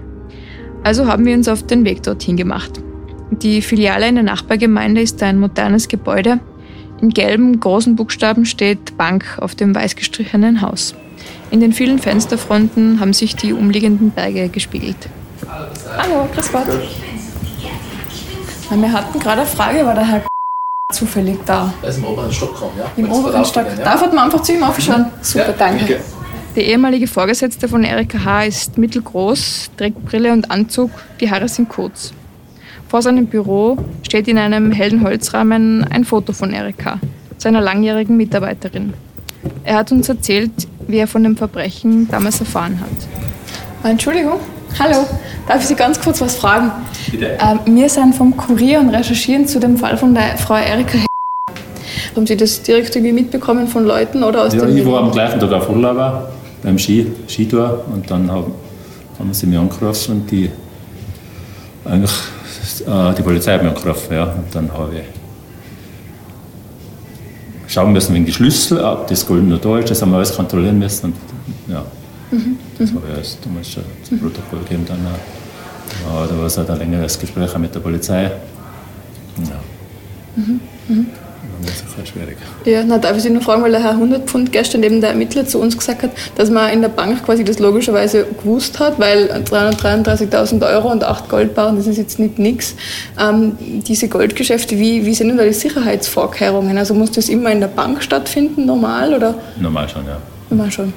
Also 0.83 1.05
haben 1.05 1.25
wir 1.25 1.35
uns 1.35 1.47
auf 1.47 1.65
den 1.65 1.85
Weg 1.85 2.01
dorthin 2.03 2.37
gemacht. 2.37 2.81
Die 3.29 3.61
Filiale 3.61 4.07
in 4.07 4.15
der 4.15 4.23
Nachbargemeinde 4.23 5.01
ist 5.01 5.21
ein 5.21 5.39
modernes 5.39 5.87
Gebäude. 5.87 6.39
In 7.01 7.09
gelben 7.09 7.59
großen 7.59 7.95
Buchstaben 7.95 8.45
steht 8.45 8.97
Bank 8.97 9.37
auf 9.39 9.55
dem 9.55 9.73
weiß 9.75 9.95
gestrichenen 9.95 10.61
Haus. 10.61 10.95
In 11.51 11.59
den 11.59 11.71
vielen 11.71 11.99
Fensterfronten 11.99 12.99
haben 12.99 13.13
sich 13.13 13.35
die 13.35 13.53
umliegenden 13.53 14.11
Berge 14.11 14.49
gespiegelt. 14.49 15.09
Hallo, 15.47 16.27
grüß 16.33 16.51
Gott. 16.51 16.67
Wir 18.69 18.93
hatten 18.93 19.19
gerade 19.19 19.41
eine 19.41 19.49
Frage, 19.49 19.85
war 19.85 19.95
der 19.95 20.07
Herr 20.07 20.21
zufällig 20.93 21.39
da? 21.45 21.73
Er 21.81 21.89
ist 21.89 21.97
im 21.97 22.05
oberen 22.05 22.31
Stock 22.31 22.53
gekommen, 22.53 22.73
ja? 22.77 22.85
Im 22.95 23.11
oberen 23.11 23.45
Stock. 23.45 23.65
Ja. 23.77 23.83
Darf 23.83 24.01
man 24.01 24.17
einfach 24.19 24.41
zu 24.41 24.53
ihm 24.53 24.63
aufschauen? 24.63 25.07
Super, 25.21 25.47
ja, 25.47 25.53
danke. 25.57 25.83
Okay. 25.83 25.97
Die 26.55 26.61
ehemalige 26.61 27.07
Vorgesetzte 27.07 27.67
von 27.67 27.83
Erika 27.83 28.23
H. 28.23 28.43
ist 28.43 28.77
mittelgroß, 28.77 29.71
trägt 29.77 30.05
Brille 30.05 30.33
und 30.33 30.51
Anzug, 30.51 30.91
die 31.19 31.31
Haare 31.31 31.47
sind 31.47 31.69
kurz. 31.69 32.13
Vor 32.89 33.01
seinem 33.01 33.27
Büro 33.27 33.77
steht 34.03 34.27
in 34.27 34.37
einem 34.37 34.71
hellen 34.71 35.01
Holzrahmen 35.03 35.85
ein 35.89 36.03
Foto 36.03 36.33
von 36.33 36.51
Erika, 36.53 36.99
seiner 37.37 37.61
langjährigen 37.61 38.17
Mitarbeiterin. 38.17 38.93
Er 39.63 39.75
hat 39.75 39.91
uns 39.93 40.09
erzählt, 40.09 40.51
wie 40.87 40.97
er 40.97 41.07
von 41.07 41.23
dem 41.23 41.37
Verbrechen 41.37 42.09
damals 42.09 42.41
erfahren 42.41 42.79
hat. 42.81 43.89
Entschuldigung, 43.89 44.39
hallo, 44.79 45.05
darf 45.47 45.61
ich 45.61 45.67
Sie 45.67 45.75
ganz 45.75 45.99
kurz 45.99 46.21
was 46.21 46.35
fragen? 46.35 46.71
Bitte. 47.09 47.37
Ähm, 47.39 47.59
wir 47.75 47.89
sind 47.89 48.15
vom 48.15 48.35
Kurier 48.35 48.79
und 48.79 48.89
recherchieren 48.89 49.47
zu 49.47 49.59
dem 49.59 49.77
Fall 49.77 49.97
von 49.97 50.13
der 50.13 50.37
Frau 50.37 50.55
Erika 50.55 50.99
Haben 52.15 52.27
Sie 52.27 52.37
das 52.37 52.61
direkt 52.61 52.95
irgendwie 52.95 53.13
mitbekommen 53.13 53.67
von 53.67 53.85
Leuten 53.85 54.23
oder 54.23 54.43
aus 54.43 54.53
ja, 54.53 54.67
ich 54.67 54.85
war 54.85 55.01
am 55.01 55.11
gleichen 55.11 55.39
Tag 55.39 55.51
auf 55.51 55.69
Urlaub 55.69 56.31
beim 56.63 56.77
Ski, 56.77 57.07
Skitour 57.27 57.83
und 57.93 58.09
dann 58.09 58.31
haben, 58.31 58.53
haben 59.17 59.33
sie 59.33 59.47
mich 59.47 59.57
angerufen 59.57 60.11
und 60.11 60.31
die, 60.31 60.49
eigentlich, 61.85 62.11
äh, 62.87 63.13
die 63.15 63.21
Polizei 63.21 63.53
hat 63.53 63.63
mich 63.63 63.75
angerufen. 63.75 64.13
Ja, 64.13 64.23
und 64.25 64.53
dann 64.53 64.71
habe 64.71 64.91
ich 64.95 65.03
schauen 67.71 67.93
müssen 67.93 68.13
wegen 68.13 68.25
die 68.25 68.33
Schlüssel, 68.33 68.83
ob 68.83 69.07
das 69.07 69.25
Gold 69.25 69.47
noch 69.47 69.59
da 69.59 69.79
ist, 69.79 69.89
das 69.89 70.01
haben 70.01 70.11
wir 70.11 70.17
alles 70.17 70.35
kontrollieren 70.35 70.77
müssen. 70.77 71.07
Und, 71.07 71.15
ja, 71.73 71.83
mhm. 72.31 72.57
Das 72.81 72.93
habe 72.93 73.07
ich 73.07 73.13
alles 73.15 73.37
damals 73.43 73.69
schon 73.71 73.83
zum 74.03 74.19
Protokoll 74.19 74.59
gegeben. 74.59 74.85
Dann, 74.87 74.99
ja, 75.05 76.27
da 76.27 76.37
war 76.37 76.45
es 76.45 76.57
halt 76.57 76.69
ein 76.69 76.79
längeres 76.79 77.19
Gespräch 77.19 77.57
mit 77.57 77.73
der 77.73 77.79
Polizei. 77.79 78.23
Ja. 78.23 79.59
Mhm. 80.35 80.59
Mhm. 80.87 81.07
Das 81.63 81.75
ist 81.75 81.95
halt 81.95 82.07
schwierig. 82.07 82.37
Ja, 82.65 82.83
na, 82.83 82.97
darf 82.97 83.17
ich 83.17 83.23
Sie 83.23 83.29
nur 83.29 83.41
fragen, 83.41 83.61
weil 83.61 83.71
der 83.71 83.83
Herr 83.83 83.91
100 83.91 84.27
Pfund 84.27 84.51
gestern 84.51 84.81
eben 84.81 84.99
der 84.99 85.11
Ermittler 85.11 85.45
zu 85.45 85.59
uns 85.59 85.77
gesagt 85.77 86.01
hat, 86.01 86.11
dass 86.35 86.49
man 86.49 86.71
in 86.71 86.81
der 86.81 86.89
Bank 86.89 87.23
quasi 87.23 87.43
das 87.43 87.59
logischerweise 87.59 88.25
gewusst 88.25 88.79
hat, 88.79 88.99
weil 88.99 89.29
333.000 89.31 90.65
Euro 90.67 90.91
und 90.91 91.03
8 91.03 91.29
Goldbarren, 91.29 91.75
das 91.75 91.85
ist 91.87 91.97
jetzt 91.97 92.17
nicht 92.17 92.39
nichts. 92.39 92.75
Ähm, 93.19 93.57
diese 93.59 94.07
Goldgeschäfte, 94.07 94.79
wie, 94.79 95.05
wie 95.05 95.13
sind 95.13 95.27
denn 95.27 95.37
da 95.37 95.43
die 95.43 95.53
Sicherheitsvorkehrungen? 95.53 96.77
Also 96.77 96.95
muss 96.95 97.11
das 97.11 97.29
immer 97.29 97.51
in 97.51 97.59
der 97.59 97.67
Bank 97.67 98.01
stattfinden, 98.01 98.65
normal? 98.65 99.13
Oder? 99.13 99.35
Normal 99.59 99.87
schon, 99.87 100.05
ja. 100.05 100.17
Normal 100.49 100.71
schon. 100.71 100.93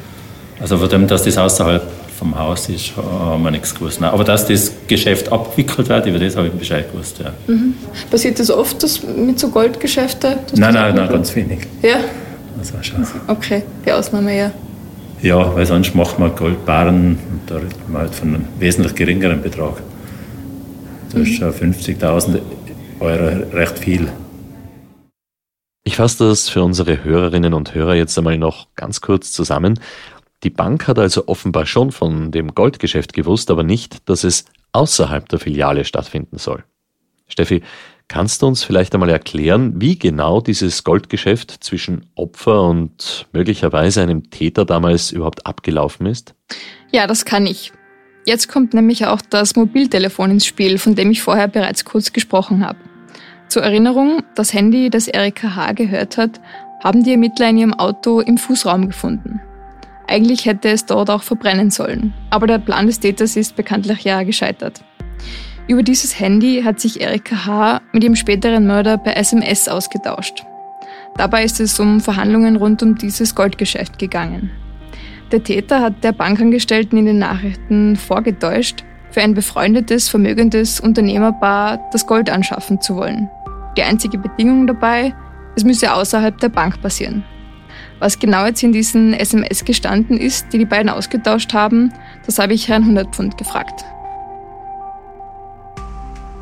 Also 0.61 0.79
von 0.79 0.89
dem, 0.89 1.07
dass 1.07 1.25
das 1.25 1.37
außerhalb 1.37 1.83
vom 2.19 2.39
Haus 2.39 2.69
ist, 2.69 2.97
haben 2.97 3.43
wir 3.43 3.51
nichts 3.51 3.75
gewusst. 3.75 4.01
Nein, 4.01 4.11
aber 4.11 4.25
dass 4.25 4.47
das 4.47 4.73
Geschäft 4.87 5.31
abgewickelt 5.33 5.89
wird, 5.89 6.07
über 6.07 6.19
das 6.19 6.37
habe 6.37 6.47
ich 6.47 6.53
Bescheid 6.53 6.91
gewusst. 6.91 7.19
Ja. 7.19 7.33
Mhm. 7.47 7.75
Passiert 8.11 8.39
das 8.39 8.51
oft 8.51 8.83
dass 8.83 9.03
mit 9.03 9.39
so 9.39 9.49
Goldgeschäften? 9.49 10.37
Nein, 10.57 10.75
nein, 10.75 10.95
nein, 10.95 11.09
ganz 11.09 11.35
wenig. 11.35 11.61
Ja? 11.83 11.97
Das 12.59 12.73
war 12.73 12.83
schon. 12.83 13.05
Okay, 13.27 13.63
die 13.85 13.93
Ausnahme 13.93 14.37
ja. 14.37 14.53
Ja, 15.23 15.55
weil 15.55 15.67
sonst 15.67 15.95
macht 15.95 16.19
man 16.19 16.35
Goldbarren 16.37 17.19
und 17.31 17.41
da 17.47 17.57
redet 17.57 17.89
man 17.89 18.03
halt 18.03 18.15
von 18.15 18.29
einem 18.29 18.45
wesentlich 18.59 18.95
geringeren 18.95 19.43
Betrag. 19.43 19.83
Da 21.13 21.21
ist 21.21 21.35
schon 21.35 21.53
50.000 21.53 22.41
Euro 23.01 23.47
recht 23.53 23.79
viel. 23.79 24.09
Ich 25.85 25.97
fasse 25.97 26.29
das 26.29 26.49
für 26.49 26.63
unsere 26.63 27.05
Hörerinnen 27.05 27.55
und 27.55 27.75
Hörer 27.75 27.95
jetzt 27.95 28.17
einmal 28.17 28.39
noch 28.39 28.69
ganz 28.75 29.01
kurz 29.01 29.33
zusammen. 29.33 29.79
Die 30.45 30.51
Bank 30.51 30.87
hat 30.87 30.99
also 30.99 31.27
offenbar 31.27 31.65
schon 31.65 31.91
von 31.91 32.31
dem 32.31 32.55
Goldgeschäft 32.55 33.15
gewusst, 33.15 33.51
aber 33.51 33.63
nicht, 33.63 34.09
dass 34.11 34.25
es 34.25 34.45
außerhalb 34.73 35.27
der 35.29 35.39
Filiale 35.39 35.87
stattfinden 35.87 36.37
soll. 36.37 36.65
Steffi, 37.27 37.63
kannst 38.09 38.43
du 38.43 38.47
uns 38.47 38.63
vielleicht 38.63 38.93
einmal 38.93 39.09
erklären, 39.09 39.81
wie 39.81 39.99
genau 39.99 40.43
dieses 40.43 40.85
Goldgeschäft 40.85 41.65
zwischen 41.65 42.11
Opfer 42.15 42.63
und 42.63 43.27
möglicherweise 43.33 44.03
einem 44.03 44.29
Täter 44.29 44.67
damals 44.67 45.13
überhaupt 45.13 45.47
abgelaufen 45.47 46.05
ist? 46.05 46.35
Ja, 46.93 47.07
das 47.07 47.25
kann 47.25 47.47
ich. 47.47 47.73
Jetzt 48.27 48.49
kommt 48.49 48.75
nämlich 48.75 49.07
auch 49.07 49.23
das 49.23 49.57
Mobiltelefon 49.57 50.31
ins 50.33 50.45
Spiel, 50.45 50.77
von 50.77 50.95
dem 50.95 51.11
ich 51.11 51.23
vorher 51.23 51.49
bereits 51.49 51.87
kurz 51.87 52.13
gesprochen 52.13 52.67
habe. 52.67 52.79
Zur 53.49 53.63
Erinnerung, 53.63 54.23
das 54.35 54.53
Handy, 54.53 54.91
das 54.91 55.09
Erika 55.09 55.57
H. 55.57 55.73
gehört 55.73 56.19
hat, 56.19 56.39
haben 56.83 57.03
die 57.03 57.13
Ermittler 57.13 57.49
in 57.49 57.57
ihrem 57.57 57.75
Auto 57.75 58.21
im 58.21 58.37
Fußraum 58.37 58.89
gefunden. 58.89 59.41
Eigentlich 60.07 60.45
hätte 60.47 60.69
es 60.69 60.87
dort 60.87 61.11
auch 61.11 61.23
verbrennen 61.23 61.71
sollen, 61.71 62.13
aber 62.31 62.47
der 62.47 62.59
Plan 62.59 62.87
des 62.87 63.01
Täters 63.01 63.37
ist 63.37 63.57
bekanntlich 63.57 64.05
ja 64.05 64.23
gescheitert. 64.23 64.85
Über 65.67 65.83
dieses 65.83 66.21
Handy 66.21 66.63
hat 66.63 66.79
sich 66.79 67.01
Erika 67.01 67.47
H. 67.47 67.81
mit 67.93 68.05
ihrem 68.05 68.17
späteren 68.17 68.67
Mörder 68.67 68.99
per 68.99 69.17
SMS 69.17 69.67
ausgetauscht. 69.67 70.45
Dabei 71.17 71.45
ist 71.45 71.59
es 71.61 71.81
um 71.81 72.01
Verhandlungen 72.01 72.57
rund 72.57 72.83
um 72.83 72.97
dieses 72.97 73.35
Goldgeschäft 73.35 73.99
gegangen. 73.99 74.51
Der 75.33 75.43
Täter 75.43 75.81
hat 75.81 76.05
der 76.05 76.13
Bankangestellten 76.13 76.99
in 76.99 77.07
den 77.07 77.19
Nachrichten 77.19 77.97
vorgetäuscht, 77.97 78.85
für 79.11 79.23
ein 79.23 79.35
befreundetes, 79.35 80.09
vermögendes 80.09 80.81
Unternehmerpaar 80.81 81.89
das 81.93 82.07
Gold 82.07 82.29
anschaffen 82.29 82.81
zu 82.81 82.97
wollen. 82.97 83.31
Die 83.77 83.83
einzige 83.83 84.19
Bedingung 84.19 84.67
dabei, 84.67 85.15
es 85.57 85.65
müsse 85.65 85.95
außerhalb 85.95 86.39
der 86.41 86.49
Bank 86.49 86.83
passieren. 86.83 87.25
Was 88.01 88.19
genau 88.19 88.45
jetzt 88.47 88.63
in 88.63 88.73
diesen 88.73 89.15
SMS 89.15 89.65
gestanden 89.65 90.19
ist, 90.19 90.53
die 90.53 90.59
die 90.59 90.65
beiden 90.65 90.91
ausgetauscht 90.91 91.55
haben, 91.55 91.93
das 92.27 92.39
habe 92.39 92.53
ich 92.53 92.69
Herrn 92.69 92.87
Hundertpfund 92.87 93.39
gefragt. 93.39 93.85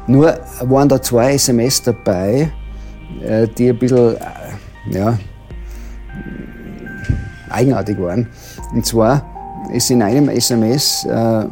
Nur 0.07 0.39
waren 0.61 0.89
da 0.89 1.01
zwei 1.01 1.35
SMS 1.35 1.83
dabei, 1.83 2.51
äh, 3.23 3.47
die 3.47 3.69
ein 3.69 3.79
bisschen 3.79 4.17
äh, 4.17 4.21
ja, 4.91 5.19
eigenartig 7.51 7.99
waren. 8.01 8.27
Und 8.73 8.85
zwar 8.85 9.25
ist 9.73 9.91
in 9.91 10.03
einem 10.03 10.29
SMS 10.29 11.05
äh, 11.05 11.45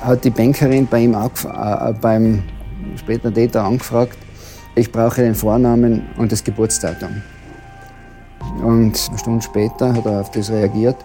hat 0.00 0.24
die 0.24 0.30
Bankerin 0.30 0.86
bei 0.86 1.00
ihm 1.00 1.14
äh, 1.14 1.92
beim 2.00 2.42
späteren 2.96 3.34
Täter 3.34 3.64
angefragt, 3.64 4.18
ich 4.74 4.90
brauche 4.90 5.22
den 5.22 5.34
Vornamen 5.34 6.02
und 6.16 6.32
das 6.32 6.42
Geburtsdatum. 6.42 7.22
Und 8.62 9.08
eine 9.08 9.18
Stunde 9.18 9.42
später 9.42 9.92
hat 9.92 10.06
er 10.06 10.20
auf 10.20 10.30
das 10.30 10.50
reagiert 10.50 10.96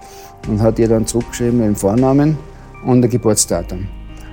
und 0.47 0.61
hat 0.61 0.79
ihr 0.79 0.87
dann 0.87 1.05
zurückgeschrieben 1.05 1.59
den 1.59 1.75
Vornamen 1.75 2.37
und 2.85 3.03
ein 3.03 3.09
Geburtsdatum. 3.09 3.87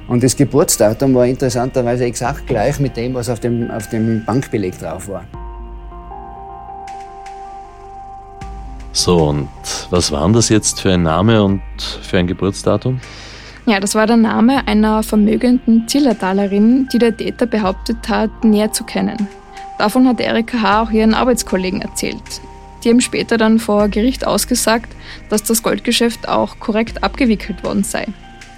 Und 0.09 0.23
das 0.23 0.37
Geburtsdatum 0.37 1.15
war 1.15 1.27
interessanterweise 1.27 2.05
exakt 2.05 2.47
gleich 2.47 2.79
mit 2.79 2.97
dem, 2.97 3.15
was 3.15 3.29
auf 3.29 3.41
dem, 3.41 3.71
auf 3.71 3.89
dem 3.89 4.25
Bankbeleg 4.25 4.79
drauf 4.79 5.09
war. 5.09 5.25
So, 8.93 9.29
und 9.29 9.49
was 9.91 10.11
war 10.11 10.29
das 10.31 10.49
jetzt 10.49 10.81
für 10.81 10.93
ein 10.93 11.03
Name 11.03 11.43
und 11.43 11.61
für 12.03 12.19
ein 12.19 12.27
Geburtsdatum? 12.27 13.01
Ja, 13.67 13.81
das 13.81 13.95
war 13.97 14.07
der 14.07 14.17
Name 14.17 14.67
einer 14.69 15.03
vermögenden 15.03 15.89
Zillertalerin, 15.89 16.89
die 16.93 16.99
der 16.99 17.17
Täter 17.17 17.47
behauptet 17.47 18.09
hat, 18.09 18.45
näher 18.45 18.73
zu 18.73 18.85
kennen. 18.85 19.29
Davon 19.79 20.07
hat 20.07 20.21
Erika 20.21 20.63
H. 20.63 20.83
auch 20.83 20.91
ihren 20.91 21.15
Arbeitskollegen 21.15 21.83
erzählt. 21.83 22.41
Die 22.87 22.91
haben 22.91 23.01
später 23.01 23.37
dann 23.37 23.59
vor 23.59 23.89
Gericht 23.89 24.25
ausgesagt, 24.25 24.95
dass 25.29 25.43
das 25.43 25.65
Goldgeschäft 25.65 26.29
auch 26.29 26.61
korrekt 26.61 27.03
abgewickelt 27.03 27.65
worden 27.65 27.83
sei. 27.83 28.07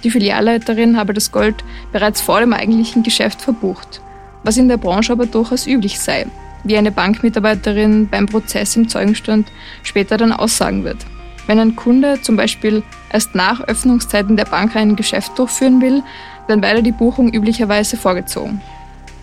Die 0.03 0.11
Filialleiterin 0.11 0.97
habe 0.97 1.15
das 1.15 1.31
Gold 1.31 1.63
bereits 1.91 2.21
vor 2.21 2.39
dem 2.39 2.53
eigentlichen 2.53 3.01
Geschäft 3.01 3.41
verbucht, 3.41 4.01
was 4.43 4.57
in 4.57 4.69
der 4.69 4.77
Branche 4.77 5.13
aber 5.13 5.25
durchaus 5.25 5.65
üblich 5.65 5.99
sei, 5.99 6.27
wie 6.63 6.77
eine 6.77 6.91
Bankmitarbeiterin 6.91 8.07
beim 8.07 8.27
Prozess 8.27 8.75
im 8.75 8.87
Zeugenstand 8.87 9.51
später 9.81 10.15
dann 10.17 10.31
aussagen 10.31 10.83
wird. 10.83 11.07
Wenn 11.47 11.57
ein 11.57 11.75
Kunde 11.75 12.21
zum 12.21 12.37
Beispiel 12.37 12.83
erst 13.11 13.33
nach 13.33 13.61
Öffnungszeiten 13.61 14.37
der 14.37 14.45
Bank 14.45 14.75
ein 14.75 14.95
Geschäft 14.95 15.39
durchführen 15.39 15.81
will, 15.81 16.03
dann 16.47 16.61
werde 16.61 16.83
die 16.83 16.91
Buchung 16.91 17.33
üblicherweise 17.33 17.97
vorgezogen. 17.97 18.61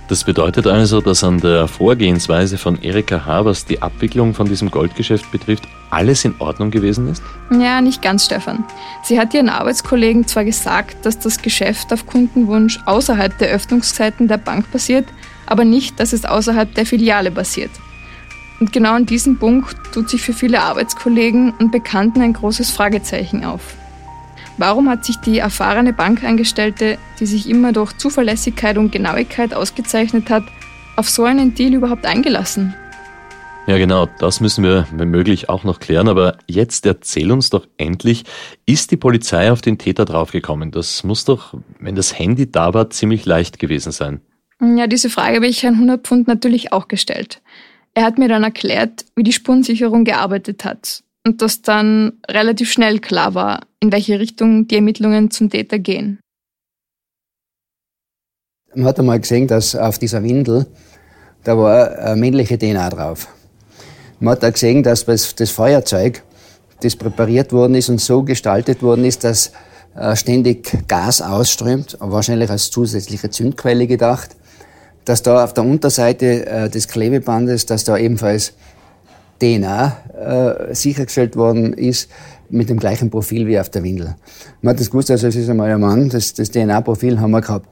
Das 0.09 0.23
bedeutet 0.23 0.69
also, 0.69 1.01
dass 1.01 1.25
an 1.25 1.41
der 1.41 1.67
Vorgehensweise 1.67 2.59
von 2.59 2.81
Erika 2.81 3.27
H., 3.27 3.45
was 3.45 3.65
die 3.65 3.83
Abwicklung 3.83 4.35
von 4.35 4.47
diesem 4.47 4.71
Goldgeschäft 4.71 5.33
betrifft, 5.33 5.65
alles 5.91 6.25
in 6.25 6.37
Ordnung 6.39 6.71
gewesen 6.71 7.09
ist? 7.09 7.25
Ja, 7.51 7.81
nicht 7.81 8.03
ganz, 8.03 8.27
Stefan. 8.27 8.65
Sie 9.03 9.19
hat 9.19 9.35
ihren 9.35 9.49
Arbeitskollegen 9.49 10.27
zwar 10.29 10.45
gesagt, 10.45 11.05
dass 11.05 11.19
das 11.19 11.43
Geschäft 11.43 11.93
auf 11.93 12.07
Kundenwunsch 12.07 12.79
außerhalb 12.87 13.37
der 13.39 13.49
Öffnungszeiten 13.49 14.29
der 14.29 14.39
Bank 14.39 14.71
passiert, 14.71 15.07
aber 15.47 15.65
nicht, 15.65 15.99
dass 15.99 16.13
es 16.13 16.25
außerhalb 16.25 16.73
der 16.75 16.87
Filiale 16.87 17.33
passiert. 17.33 17.71
Und 18.61 18.73
genau 18.73 18.95
an 18.95 19.07
diesem 19.07 19.39
Punkt 19.39 19.77
tut 19.93 20.09
sich 20.09 20.23
für 20.23 20.33
viele 20.33 20.63
Arbeitskollegen 20.63 21.53
und 21.59 21.73
Bekannten 21.73 22.23
ein 22.23 22.33
großes 22.33 22.71
Fragezeichen 22.71 23.45
auf. 23.45 23.75
Warum 24.59 24.89
hat 24.89 25.05
sich 25.05 25.17
die 25.17 25.39
erfahrene 25.39 25.93
Bankangestellte, 25.93 26.97
die 27.21 27.27
sich 27.27 27.49
immer 27.49 27.73
durch 27.73 27.93
Zuverlässigkeit 27.99 28.79
und 28.79 28.91
Genauigkeit 28.91 29.53
ausgezeichnet 29.53 30.31
hat, 30.31 30.45
auf 30.97 31.11
so 31.11 31.25
einen 31.25 31.55
Deal 31.55 31.75
überhaupt 31.75 32.07
eingelassen? 32.07 32.75
Ja, 33.67 33.77
genau, 33.77 34.07
das 34.19 34.41
müssen 34.41 34.65
wir 34.65 34.87
wenn 34.93 35.11
möglich 35.11 35.51
auch 35.51 35.65
noch 35.65 35.79
klären. 35.79 36.09
Aber 36.09 36.39
jetzt 36.47 36.87
erzähl 36.87 37.33
uns 37.33 37.51
doch 37.51 37.67
endlich, 37.77 38.25
ist 38.65 38.93
die 38.93 38.97
Polizei 38.97 39.53
auf 39.53 39.61
den 39.61 39.77
Täter 39.77 40.07
draufgekommen? 40.07 40.71
Das 40.71 41.05
muss 41.05 41.27
doch, 41.27 41.53
wenn 41.79 41.97
das 41.97 42.19
Handy 42.19 42.51
da 42.51 42.73
war, 42.73 42.89
ziemlich 42.89 43.27
leicht 43.27 43.59
gewesen 43.59 43.93
sein. 43.93 44.21
Ja, 44.61 44.87
diese 44.87 45.11
Frage 45.11 45.37
habe 45.37 45.49
ich 45.49 45.65
Herrn 45.65 45.75
100 45.75 46.07
Pfund 46.07 46.29
natürlich 46.29 46.73
auch 46.73 46.89
gestellt. 46.89 47.43
Er 47.93 48.05
hat 48.05 48.17
mir 48.19 48.29
dann 48.29 48.45
erklärt, 48.45 49.05
wie 49.17 49.23
die 49.23 49.33
Spurensicherung 49.33 50.05
gearbeitet 50.05 50.65
hat 50.65 51.03
und 51.27 51.43
dass 51.43 51.61
dann 51.61 52.13
relativ 52.31 52.71
schnell 52.71 53.01
klar 53.01 53.35
war, 53.35 53.63
in 53.81 53.91
welche 53.91 54.21
Richtung 54.21 54.69
die 54.69 54.77
Ermittlungen 54.77 55.33
zum 55.33 55.51
Täter 55.51 55.81
gehen. 55.81 56.21
Man 58.75 58.87
hat 58.87 59.01
einmal 59.01 59.19
gesehen, 59.19 59.49
dass 59.49 59.75
auf 59.75 59.99
dieser 59.99 60.23
Windel, 60.23 60.67
da 61.43 61.59
war 61.59 61.99
eine 61.99 62.17
männliche 62.17 62.59
DNA 62.59 62.91
drauf. 62.91 63.27
Man 64.21 64.33
hat 64.33 64.45
auch 64.45 64.53
gesehen, 64.53 64.85
dass 64.85 65.05
das 65.05 65.51
Feuerzeug, 65.51 66.23
das 66.81 66.95
präpariert 66.95 67.53
worden 67.53 67.75
ist 67.75 67.89
und 67.89 68.01
so 68.01 68.23
gestaltet 68.23 68.83
worden 68.83 69.05
ist, 69.05 69.25
dass 69.25 69.51
äh, 69.97 70.15
ständig 70.15 70.87
Gas 70.87 71.23
ausströmt, 71.23 71.97
wahrscheinlich 71.99 72.51
als 72.51 72.71
zusätzliche 72.71 73.31
Zündquelle 73.31 73.89
gedacht, 73.89 74.37
dass 75.05 75.23
da 75.23 75.43
auf 75.43 75.55
der 75.55 75.65
Unterseite 75.65 76.47
äh, 76.47 76.71
des 76.71 76.87
Klebebandes, 76.87 77.67
dass 77.67 77.83
da 77.83 77.97
ebenfalls 77.97 78.53
DNA 79.39 80.69
äh, 80.69 80.75
sichergestellt 80.75 81.37
worden 81.37 81.73
ist 81.73 82.11
mit 82.49 82.69
dem 82.69 82.79
gleichen 82.79 83.11
Profil 83.11 83.47
wie 83.47 83.59
auf 83.59 83.71
der 83.71 83.83
Windel. 83.83 84.17
Man 84.63 84.73
hat 84.73 84.81
das 84.81 84.91
gewusst, 84.91 85.11
also 85.11 85.27
es 85.27 85.37
ist 85.37 85.49
einmal 85.49 85.71
ein 85.71 85.81
Mann, 85.81 86.09
das, 86.09 86.35
das 86.35 86.51
DNA-Profil 86.51 87.21
haben 87.21 87.33
wir 87.33 87.41
gehabt. 87.41 87.69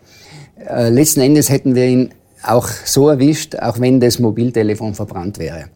Äh, 0.56 0.88
letzten 0.90 1.20
Endes 1.20 1.48
hätten 1.48 1.74
wir 1.74 1.86
ihn 1.86 2.10
auch 2.42 2.68
so 2.68 3.08
erwischt, 3.08 3.56
auch 3.56 3.80
wenn 3.80 4.00
das 4.00 4.18
Mobiltelefon 4.18 4.94
verbrannt 4.94 5.38
wäre. 5.38 5.70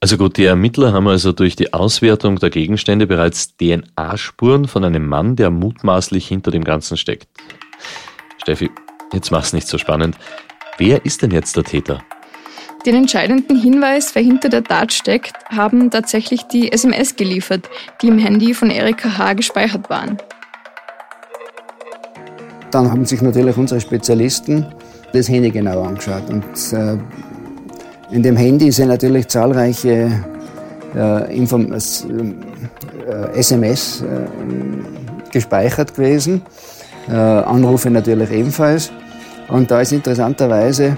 Also 0.00 0.18
gut, 0.18 0.36
die 0.36 0.44
Ermittler 0.44 0.92
haben 0.92 1.08
also 1.08 1.32
durch 1.32 1.56
die 1.56 1.72
Auswertung 1.72 2.36
der 2.36 2.50
Gegenstände 2.50 3.06
bereits 3.06 3.56
DNA-Spuren 3.56 4.68
von 4.68 4.84
einem 4.84 5.06
Mann, 5.06 5.36
der 5.36 5.50
mutmaßlich 5.50 6.28
hinter 6.28 6.50
dem 6.50 6.64
Ganzen 6.64 6.96
steckt. 6.96 7.28
Steffi, 8.42 8.70
jetzt 9.12 9.30
mach's 9.30 9.52
nicht 9.52 9.66
so 9.66 9.78
spannend. 9.78 10.16
Wer 10.78 11.04
ist 11.06 11.22
denn 11.22 11.30
jetzt 11.30 11.56
der 11.56 11.64
Täter? 11.64 12.02
Den 12.86 12.94
entscheidenden 12.94 13.60
Hinweis, 13.60 14.14
wer 14.14 14.22
hinter 14.22 14.48
der 14.48 14.62
Tat 14.62 14.92
steckt, 14.92 15.32
haben 15.48 15.90
tatsächlich 15.90 16.44
die 16.44 16.70
SMS 16.70 17.16
geliefert, 17.16 17.68
die 18.00 18.06
im 18.06 18.16
Handy 18.16 18.54
von 18.54 18.70
Erika 18.70 19.18
H. 19.18 19.32
gespeichert 19.32 19.90
waren. 19.90 20.18
Dann 22.70 22.88
haben 22.88 23.04
sich 23.04 23.20
natürlich 23.22 23.56
unsere 23.56 23.80
Spezialisten 23.80 24.72
das 25.12 25.28
Handy 25.28 25.50
genau 25.50 25.82
angeschaut. 25.82 26.30
Und 26.30 26.44
äh, 26.72 26.96
in 28.14 28.22
dem 28.22 28.36
Handy 28.36 28.70
sind 28.70 28.86
natürlich 28.86 29.26
zahlreiche 29.26 30.22
äh, 30.94 31.34
äh, 31.34 31.40
SMS 33.34 34.02
äh, 34.02 34.26
gespeichert 35.32 35.96
gewesen, 35.96 36.42
äh, 37.08 37.14
Anrufe 37.14 37.90
natürlich 37.90 38.30
ebenfalls. 38.30 38.92
Und 39.48 39.72
da 39.72 39.80
ist 39.80 39.90
interessanterweise 39.90 40.96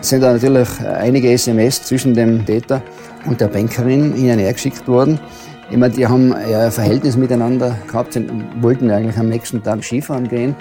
sind 0.00 0.22
da 0.22 0.32
natürlich 0.32 0.68
einige 0.80 1.30
SMS 1.32 1.82
zwischen 1.82 2.14
dem 2.14 2.44
Täter 2.44 2.82
und 3.26 3.40
der 3.40 3.48
Bankerin 3.48 4.16
ihnen 4.16 4.38
hergeschickt 4.38 4.86
worden. 4.88 5.20
Ich 5.70 5.76
meine, 5.76 5.94
die 5.94 6.06
haben 6.06 6.34
ja 6.50 6.64
ein 6.64 6.72
Verhältnis 6.72 7.16
miteinander 7.16 7.76
gehabt, 7.86 8.14
sind, 8.14 8.30
wollten 8.60 8.90
eigentlich 8.90 9.16
am 9.18 9.28
nächsten 9.28 9.62
Tag 9.62 9.84
Skifahren 9.84 10.26
gehen. 10.28 10.56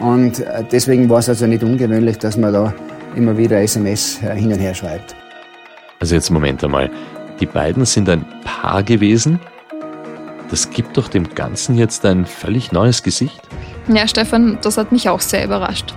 Und 0.00 0.40
äh, 0.40 0.64
deswegen 0.70 1.08
war 1.08 1.18
es 1.18 1.28
also 1.28 1.46
nicht 1.46 1.62
ungewöhnlich, 1.62 2.18
dass 2.18 2.36
man 2.36 2.52
da 2.52 2.72
immer 3.16 3.36
wieder 3.36 3.60
SMS 3.60 4.20
äh, 4.22 4.34
hin 4.36 4.52
und 4.52 4.58
her 4.58 4.74
schreibt. 4.74 5.16
Also 5.98 6.14
jetzt 6.14 6.30
Moment 6.30 6.62
einmal. 6.62 6.90
Die 7.40 7.46
beiden 7.46 7.84
sind 7.84 8.08
ein 8.08 8.24
Paar 8.44 8.82
gewesen. 8.82 9.40
Das 10.50 10.70
gibt 10.70 10.96
doch 10.96 11.08
dem 11.08 11.34
Ganzen 11.34 11.76
jetzt 11.76 12.04
ein 12.04 12.24
völlig 12.24 12.72
neues 12.72 13.02
Gesicht. 13.02 13.40
Ja, 13.88 14.06
Stefan, 14.06 14.58
das 14.62 14.76
hat 14.76 14.92
mich 14.92 15.08
auch 15.08 15.20
sehr 15.20 15.44
überrascht. 15.44 15.94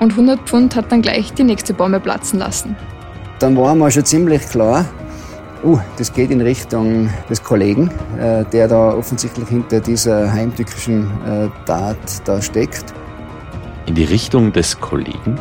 Und 0.00 0.12
100 0.12 0.40
Pfund 0.40 0.74
hat 0.76 0.90
dann 0.90 1.02
gleich 1.02 1.34
die 1.34 1.44
nächste 1.44 1.74
Bombe 1.74 2.00
platzen 2.00 2.38
lassen. 2.38 2.74
Dann 3.38 3.56
war 3.56 3.74
mir 3.74 3.90
schon 3.90 4.04
ziemlich 4.04 4.42
klar, 4.48 4.86
uh, 5.62 5.78
das 5.98 6.12
geht 6.12 6.30
in 6.30 6.40
Richtung 6.40 7.10
des 7.28 7.44
Kollegen, 7.44 7.90
äh, 8.18 8.44
der 8.46 8.66
da 8.66 8.94
offensichtlich 8.94 9.48
hinter 9.48 9.80
dieser 9.80 10.32
heimtückischen 10.32 11.04
äh, 11.26 11.48
Tat 11.66 11.98
da 12.24 12.40
steckt. 12.40 12.94
In 13.86 13.94
die 13.94 14.04
Richtung 14.04 14.52
des 14.52 14.80
Kollegen? 14.80 15.38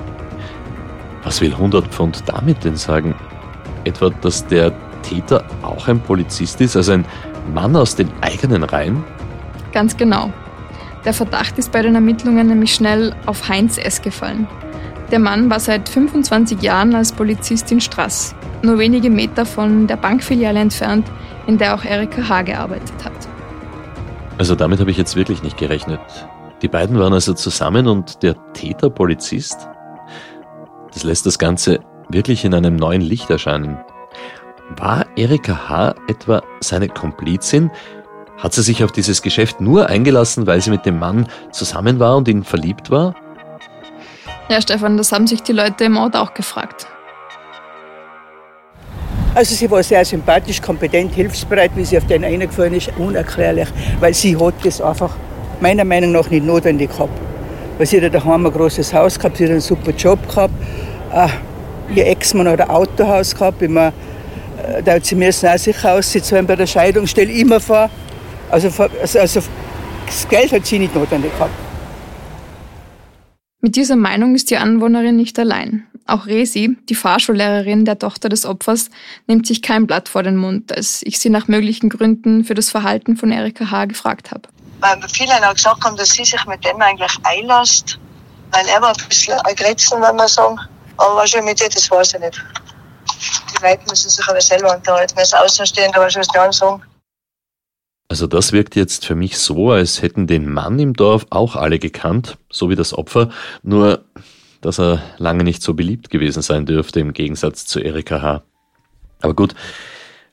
Was 1.23 1.39
will 1.39 1.53
100 1.53 1.87
Pfund 1.87 2.23
damit 2.25 2.63
denn 2.65 2.75
sagen? 2.75 3.15
Etwa, 3.85 4.09
dass 4.09 4.45
der 4.45 4.73
Täter 5.03 5.45
auch 5.61 5.87
ein 5.87 6.01
Polizist 6.01 6.59
ist, 6.59 6.75
also 6.75 6.91
ein 6.91 7.05
Mann 7.53 7.75
aus 7.77 7.95
den 7.95 8.09
eigenen 8.21 8.63
Reihen? 8.63 9.03
Ganz 9.71 9.95
genau. 9.95 10.33
Der 11.05 11.13
Verdacht 11.13 11.57
ist 11.57 11.71
bei 11.71 11.81
den 11.81 11.95
Ermittlungen 11.95 12.47
nämlich 12.47 12.73
schnell 12.73 13.15
auf 13.25 13.47
Heinz 13.47 13.77
S. 13.77 14.01
gefallen. 14.01 14.47
Der 15.11 15.19
Mann 15.19 15.49
war 15.49 15.59
seit 15.59 15.89
25 15.89 16.61
Jahren 16.61 16.93
als 16.93 17.11
Polizist 17.11 17.71
in 17.71 17.81
Strass, 17.81 18.35
nur 18.61 18.77
wenige 18.77 19.09
Meter 19.09 19.45
von 19.45 19.87
der 19.87 19.97
Bankfiliale 19.97 20.59
entfernt, 20.59 21.07
in 21.47 21.57
der 21.57 21.73
auch 21.73 21.83
Erika 21.83 22.27
H. 22.27 22.43
gearbeitet 22.43 23.03
hat. 23.03 23.13
Also 24.37 24.55
damit 24.55 24.79
habe 24.79 24.91
ich 24.91 24.97
jetzt 24.97 25.15
wirklich 25.15 25.41
nicht 25.41 25.57
gerechnet. 25.57 25.99
Die 26.61 26.67
beiden 26.67 26.99
waren 26.99 27.13
also 27.13 27.33
zusammen 27.33 27.87
und 27.87 28.21
der 28.21 28.35
Täter 28.53 28.89
Polizist? 28.89 29.67
Das 30.93 31.03
lässt 31.03 31.25
das 31.25 31.39
Ganze 31.39 31.79
wirklich 32.09 32.45
in 32.45 32.53
einem 32.53 32.75
neuen 32.75 33.01
Licht 33.01 33.29
erscheinen. 33.29 33.79
War 34.77 35.05
Erika 35.15 35.69
H. 35.69 35.95
etwa 36.07 36.43
seine 36.59 36.87
Komplizin? 36.87 37.71
Hat 38.39 38.53
sie 38.53 38.63
sich 38.63 38.83
auf 38.85 38.91
dieses 38.93 39.21
Geschäft 39.21 39.59
nur 39.59 39.87
eingelassen, 39.87 40.47
weil 40.47 40.61
sie 40.61 40.69
mit 40.69 40.85
dem 40.85 40.97
Mann 40.97 41.27
zusammen 41.51 41.99
war 41.99 42.15
und 42.15 42.27
ihn 42.29 42.43
verliebt 42.43 42.89
war? 42.89 43.13
Ja, 44.49 44.61
Stefan, 44.61 44.95
das 44.97 45.11
haben 45.11 45.27
sich 45.27 45.43
die 45.43 45.51
Leute 45.51 45.83
im 45.83 45.97
Ort 45.97 46.15
auch 46.15 46.33
gefragt. 46.33 46.87
Also 49.35 49.53
sie 49.53 49.69
war 49.69 49.83
sehr 49.83 50.03
sympathisch, 50.05 50.61
kompetent, 50.61 51.13
hilfsbereit, 51.13 51.71
wie 51.75 51.85
sie 51.85 51.97
auf 51.97 52.07
den 52.07 52.23
eingefallen 52.23 52.73
ist, 52.73 52.91
unerklärlich, 52.97 53.67
weil 53.99 54.13
sie 54.13 54.35
hat 54.35 54.55
das 54.63 54.81
einfach 54.81 55.15
meiner 55.59 55.85
Meinung 55.85 56.13
nach 56.13 56.29
nicht 56.29 56.45
notwendig 56.45 56.91
gehabt. 56.91 57.19
Weil 57.77 57.85
sie 57.85 58.01
hat 58.01 58.13
daheim 58.13 58.45
ein 58.45 58.51
großes 58.51 58.93
Haus 58.93 59.19
gehabt, 59.19 59.37
sie 59.37 59.43
hat 59.43 59.51
einen 59.51 59.61
super 59.61 59.91
Job 59.91 60.19
gehabt, 60.27 60.53
äh, 61.13 61.27
ihr 61.93 62.07
Ex-Mann 62.07 62.47
hat 62.47 62.61
ein 62.61 62.69
Autohaus 62.69 63.35
gehabt, 63.35 63.61
immer, 63.61 63.87
äh, 63.87 64.81
da 64.83 64.93
hat 64.93 65.05
sie 65.05 65.15
müssen 65.15 65.47
auch 65.47 65.57
sicher 65.57 65.93
aussitzen 65.93 66.47
bei 66.47 66.55
der 66.55 66.67
Scheidung, 66.67 67.05
stelle 67.05 67.31
ich 67.31 67.41
immer 67.41 67.59
vor. 67.59 67.89
Also, 68.49 68.67
also, 69.01 69.19
also 69.19 69.41
das 70.05 70.27
Geld 70.27 70.51
hat 70.51 70.65
sie 70.65 70.79
nicht 70.79 70.95
notwendig 70.95 71.31
gehabt. 71.33 71.53
Mit 73.61 73.75
dieser 73.75 73.95
Meinung 73.95 74.35
ist 74.35 74.49
die 74.49 74.57
Anwohnerin 74.57 75.15
nicht 75.15 75.37
allein. 75.37 75.85
Auch 76.07 76.25
Resi, 76.25 76.77
die 76.89 76.95
Fahrschullehrerin 76.95 77.85
der 77.85 77.99
Tochter 77.99 78.29
des 78.29 78.45
Opfers, 78.45 78.89
nimmt 79.27 79.45
sich 79.45 79.61
kein 79.61 79.85
Blatt 79.85 80.09
vor 80.09 80.23
den 80.23 80.37
Mund, 80.37 80.75
als 80.75 81.01
ich 81.03 81.19
sie 81.19 81.29
nach 81.29 81.47
möglichen 81.47 81.89
Gründen 81.89 82.45
für 82.45 82.55
das 82.55 82.71
Verhalten 82.71 83.17
von 83.17 83.31
Erika 83.31 83.69
H. 83.69 83.85
gefragt 83.85 84.31
habe. 84.31 84.43
Weil 84.79 84.97
viele 85.11 85.33
auch 85.47 85.53
gesagt 85.53 85.83
haben, 85.83 85.97
dass 85.97 86.09
sie 86.09 86.23
sich 86.23 86.43
mit 86.45 86.65
dem 86.65 86.81
eigentlich 86.81 87.15
einlässt, 87.23 87.99
weil 88.51 88.65
er 88.67 88.81
war 88.81 88.89
ein 88.89 89.07
bisschen 89.07 89.37
ein 89.39 89.55
Grätzen, 89.55 90.01
wenn 90.01 90.15
man 90.15 90.27
sagen. 90.27 90.57
Aber 90.97 91.17
was 91.17 91.29
schon 91.29 91.45
mit 91.45 91.61
ihr, 91.61 91.69
das 91.69 91.91
weiß 91.91 92.15
ich 92.15 92.19
nicht. 92.21 92.41
Die 93.51 93.63
Leute 93.63 93.81
müssen 93.89 94.09
sich 94.09 94.27
aber 94.27 94.41
selber 94.41 94.75
unterhalten. 94.75 95.19
Als 95.19 95.33
Außenstehender 95.33 95.99
was 95.99 96.13
ich 96.13 96.17
nicht 96.17 96.33
sagen. 96.33 96.81
Also 98.09 98.25
das 98.25 98.53
wirkt 98.53 98.75
jetzt 98.75 99.05
für 99.05 99.13
mich 99.13 99.37
so, 99.37 99.69
als 99.69 100.01
hätten 100.01 100.25
den 100.25 100.51
Mann 100.51 100.79
im 100.79 100.93
Dorf 100.93 101.27
auch 101.29 101.55
alle 101.55 101.77
gekannt, 101.77 102.39
so 102.49 102.71
wie 102.71 102.75
das 102.75 102.97
Opfer, 102.97 103.29
nur 103.61 104.03
dass 104.61 104.79
er 104.79 105.01
lange 105.19 105.43
nicht 105.43 105.61
so 105.61 105.75
beliebt 105.75 106.09
gewesen 106.09 106.41
sein 106.41 106.65
dürfte 106.65 106.99
im 106.99 107.13
Gegensatz 107.13 107.67
zu 107.67 107.79
Erika 107.79 108.21
H. 108.21 108.43
Aber 109.21 109.35
gut, 109.35 109.53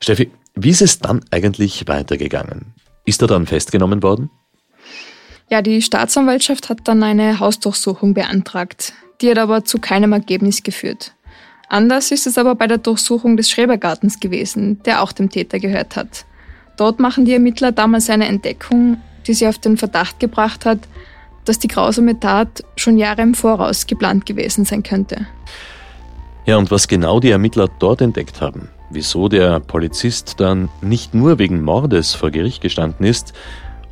Steffi, 0.00 0.30
wie 0.54 0.70
ist 0.70 0.80
es 0.80 1.00
dann 1.00 1.22
eigentlich 1.30 1.86
weitergegangen? 1.86 2.74
Ist 3.04 3.20
er 3.20 3.28
dann 3.28 3.46
festgenommen 3.46 4.02
worden? 4.02 4.30
Ja, 5.50 5.60
die 5.60 5.82
Staatsanwaltschaft 5.82 6.70
hat 6.70 6.80
dann 6.84 7.02
eine 7.02 7.38
Hausdurchsuchung 7.38 8.14
beantragt. 8.14 8.94
Die 9.20 9.30
hat 9.30 9.38
aber 9.38 9.64
zu 9.64 9.78
keinem 9.78 10.12
Ergebnis 10.12 10.62
geführt. 10.62 11.12
Anders 11.68 12.10
ist 12.10 12.26
es 12.26 12.38
aber 12.38 12.54
bei 12.54 12.66
der 12.66 12.78
Durchsuchung 12.78 13.36
des 13.36 13.50
Schrebergartens 13.50 14.18
gewesen, 14.18 14.82
der 14.84 15.02
auch 15.02 15.12
dem 15.12 15.30
Täter 15.30 15.58
gehört 15.60 15.94
hat. 15.94 16.24
Dort 16.76 17.00
machen 17.00 17.24
die 17.24 17.32
Ermittler 17.32 17.72
damals 17.72 18.10
eine 18.10 18.26
Entdeckung, 18.26 18.98
die 19.26 19.34
sie 19.34 19.48
auf 19.48 19.58
den 19.58 19.76
Verdacht 19.76 20.20
gebracht 20.20 20.64
hat, 20.64 20.80
dass 21.44 21.58
die 21.58 21.68
grausame 21.68 22.18
Tat 22.20 22.64
schon 22.76 22.98
Jahre 22.98 23.22
im 23.22 23.34
Voraus 23.34 23.86
geplant 23.86 24.26
gewesen 24.26 24.64
sein 24.64 24.82
könnte. 24.82 25.26
Ja, 26.44 26.56
und 26.56 26.70
was 26.70 26.86
genau 26.88 27.18
die 27.20 27.30
Ermittler 27.30 27.68
dort 27.78 28.00
entdeckt 28.00 28.40
haben, 28.40 28.68
wieso 28.90 29.28
der 29.28 29.60
Polizist 29.60 30.38
dann 30.38 30.68
nicht 30.80 31.14
nur 31.14 31.38
wegen 31.38 31.62
Mordes 31.62 32.14
vor 32.14 32.30
Gericht 32.30 32.62
gestanden 32.62 33.06
ist 33.06 33.32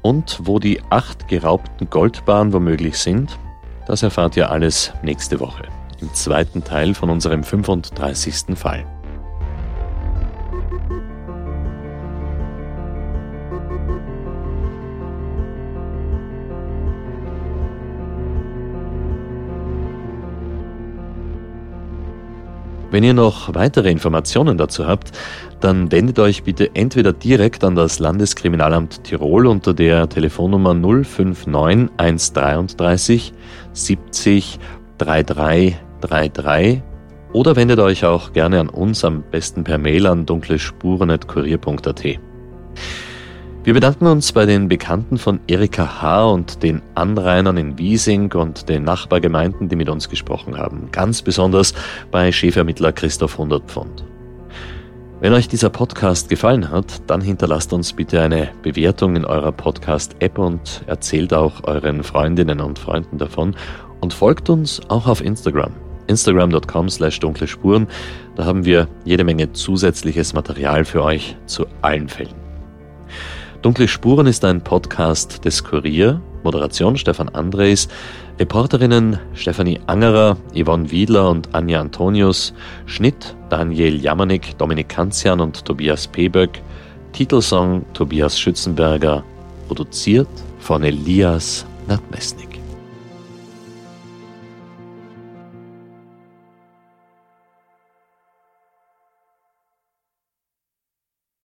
und 0.02 0.40
wo 0.42 0.58
die 0.58 0.80
acht 0.90 1.28
geraubten 1.28 1.88
Goldbahnen 1.90 2.52
womöglich 2.52 2.98
sind, 2.98 3.38
das 3.86 4.02
erfahrt 4.02 4.36
ihr 4.36 4.50
alles 4.50 4.92
nächste 5.02 5.40
Woche 5.40 5.64
im 6.00 6.12
zweiten 6.12 6.62
Teil 6.62 6.94
von 6.94 7.10
unserem 7.10 7.42
35. 7.42 8.56
Fall. 8.56 8.84
Wenn 22.94 23.02
ihr 23.02 23.12
noch 23.12 23.52
weitere 23.56 23.90
Informationen 23.90 24.56
dazu 24.56 24.86
habt, 24.86 25.10
dann 25.58 25.90
wendet 25.90 26.20
euch 26.20 26.44
bitte 26.44 26.76
entweder 26.76 27.12
direkt 27.12 27.64
an 27.64 27.74
das 27.74 27.98
Landeskriminalamt 27.98 29.02
Tirol 29.02 29.48
unter 29.48 29.74
der 29.74 30.08
Telefonnummer 30.08 30.74
059 30.74 31.90
133 31.96 33.32
70 33.72 34.60
3333 34.98 36.82
oder 37.32 37.56
wendet 37.56 37.80
euch 37.80 38.04
auch 38.04 38.32
gerne 38.32 38.60
an 38.60 38.68
uns, 38.68 39.04
am 39.04 39.24
besten 39.28 39.64
per 39.64 39.78
Mail 39.78 40.06
an 40.06 40.24
dunklespuren.kurier.at. 40.24 42.04
Wir 43.64 43.72
bedanken 43.72 44.06
uns 44.06 44.30
bei 44.30 44.44
den 44.44 44.68
Bekannten 44.68 45.16
von 45.16 45.40
Erika 45.46 46.02
H. 46.02 46.26
und 46.26 46.62
den 46.62 46.82
Anrainern 46.94 47.56
in 47.56 47.78
Wiesing 47.78 48.30
und 48.34 48.68
den 48.68 48.84
Nachbargemeinden, 48.84 49.70
die 49.70 49.76
mit 49.76 49.88
uns 49.88 50.10
gesprochen 50.10 50.58
haben. 50.58 50.90
Ganz 50.92 51.22
besonders 51.22 51.72
bei 52.10 52.30
Chefermittler 52.30 52.92
Christoph 52.92 53.38
Hundertpfund. 53.38 54.04
Wenn 55.20 55.32
euch 55.32 55.48
dieser 55.48 55.70
Podcast 55.70 56.28
gefallen 56.28 56.68
hat, 56.68 57.00
dann 57.06 57.22
hinterlasst 57.22 57.72
uns 57.72 57.94
bitte 57.94 58.20
eine 58.20 58.50
Bewertung 58.60 59.16
in 59.16 59.24
eurer 59.24 59.52
Podcast-App 59.52 60.36
und 60.36 60.82
erzählt 60.86 61.32
auch 61.32 61.64
euren 61.64 62.02
Freundinnen 62.02 62.60
und 62.60 62.78
Freunden 62.78 63.16
davon 63.16 63.56
und 64.02 64.12
folgt 64.12 64.50
uns 64.50 64.82
auch 64.90 65.06
auf 65.06 65.22
Instagram. 65.22 65.72
Instagram.com 66.06 66.90
slash 66.90 67.18
dunkle 67.18 67.46
Spuren. 67.46 67.86
Da 68.36 68.44
haben 68.44 68.66
wir 68.66 68.88
jede 69.06 69.24
Menge 69.24 69.54
zusätzliches 69.54 70.34
Material 70.34 70.84
für 70.84 71.02
euch 71.02 71.34
zu 71.46 71.64
allen 71.80 72.10
Fällen. 72.10 72.43
Dunkle 73.64 73.88
Spuren 73.88 74.26
ist 74.26 74.44
ein 74.44 74.60
Podcast 74.62 75.42
des 75.46 75.64
Kurier. 75.64 76.20
Moderation 76.42 76.98
Stefan 76.98 77.30
Andres. 77.30 77.88
Reporterinnen 78.38 79.18
Stefanie 79.32 79.80
Angerer, 79.86 80.36
Yvonne 80.54 80.90
Wiedler 80.90 81.30
und 81.30 81.54
Anja 81.54 81.80
Antonius. 81.80 82.52
Schnitt 82.84 83.34
Daniel 83.48 83.96
Jamanik, 83.96 84.58
Dominik 84.58 84.90
Kanzian 84.90 85.40
und 85.40 85.64
Tobias 85.64 86.06
Peböck. 86.06 86.60
Titelsong 87.12 87.86
Tobias 87.94 88.38
Schützenberger. 88.38 89.24
Produziert 89.66 90.28
von 90.58 90.82
Elias 90.82 91.64
Nadmesnik. 91.88 92.53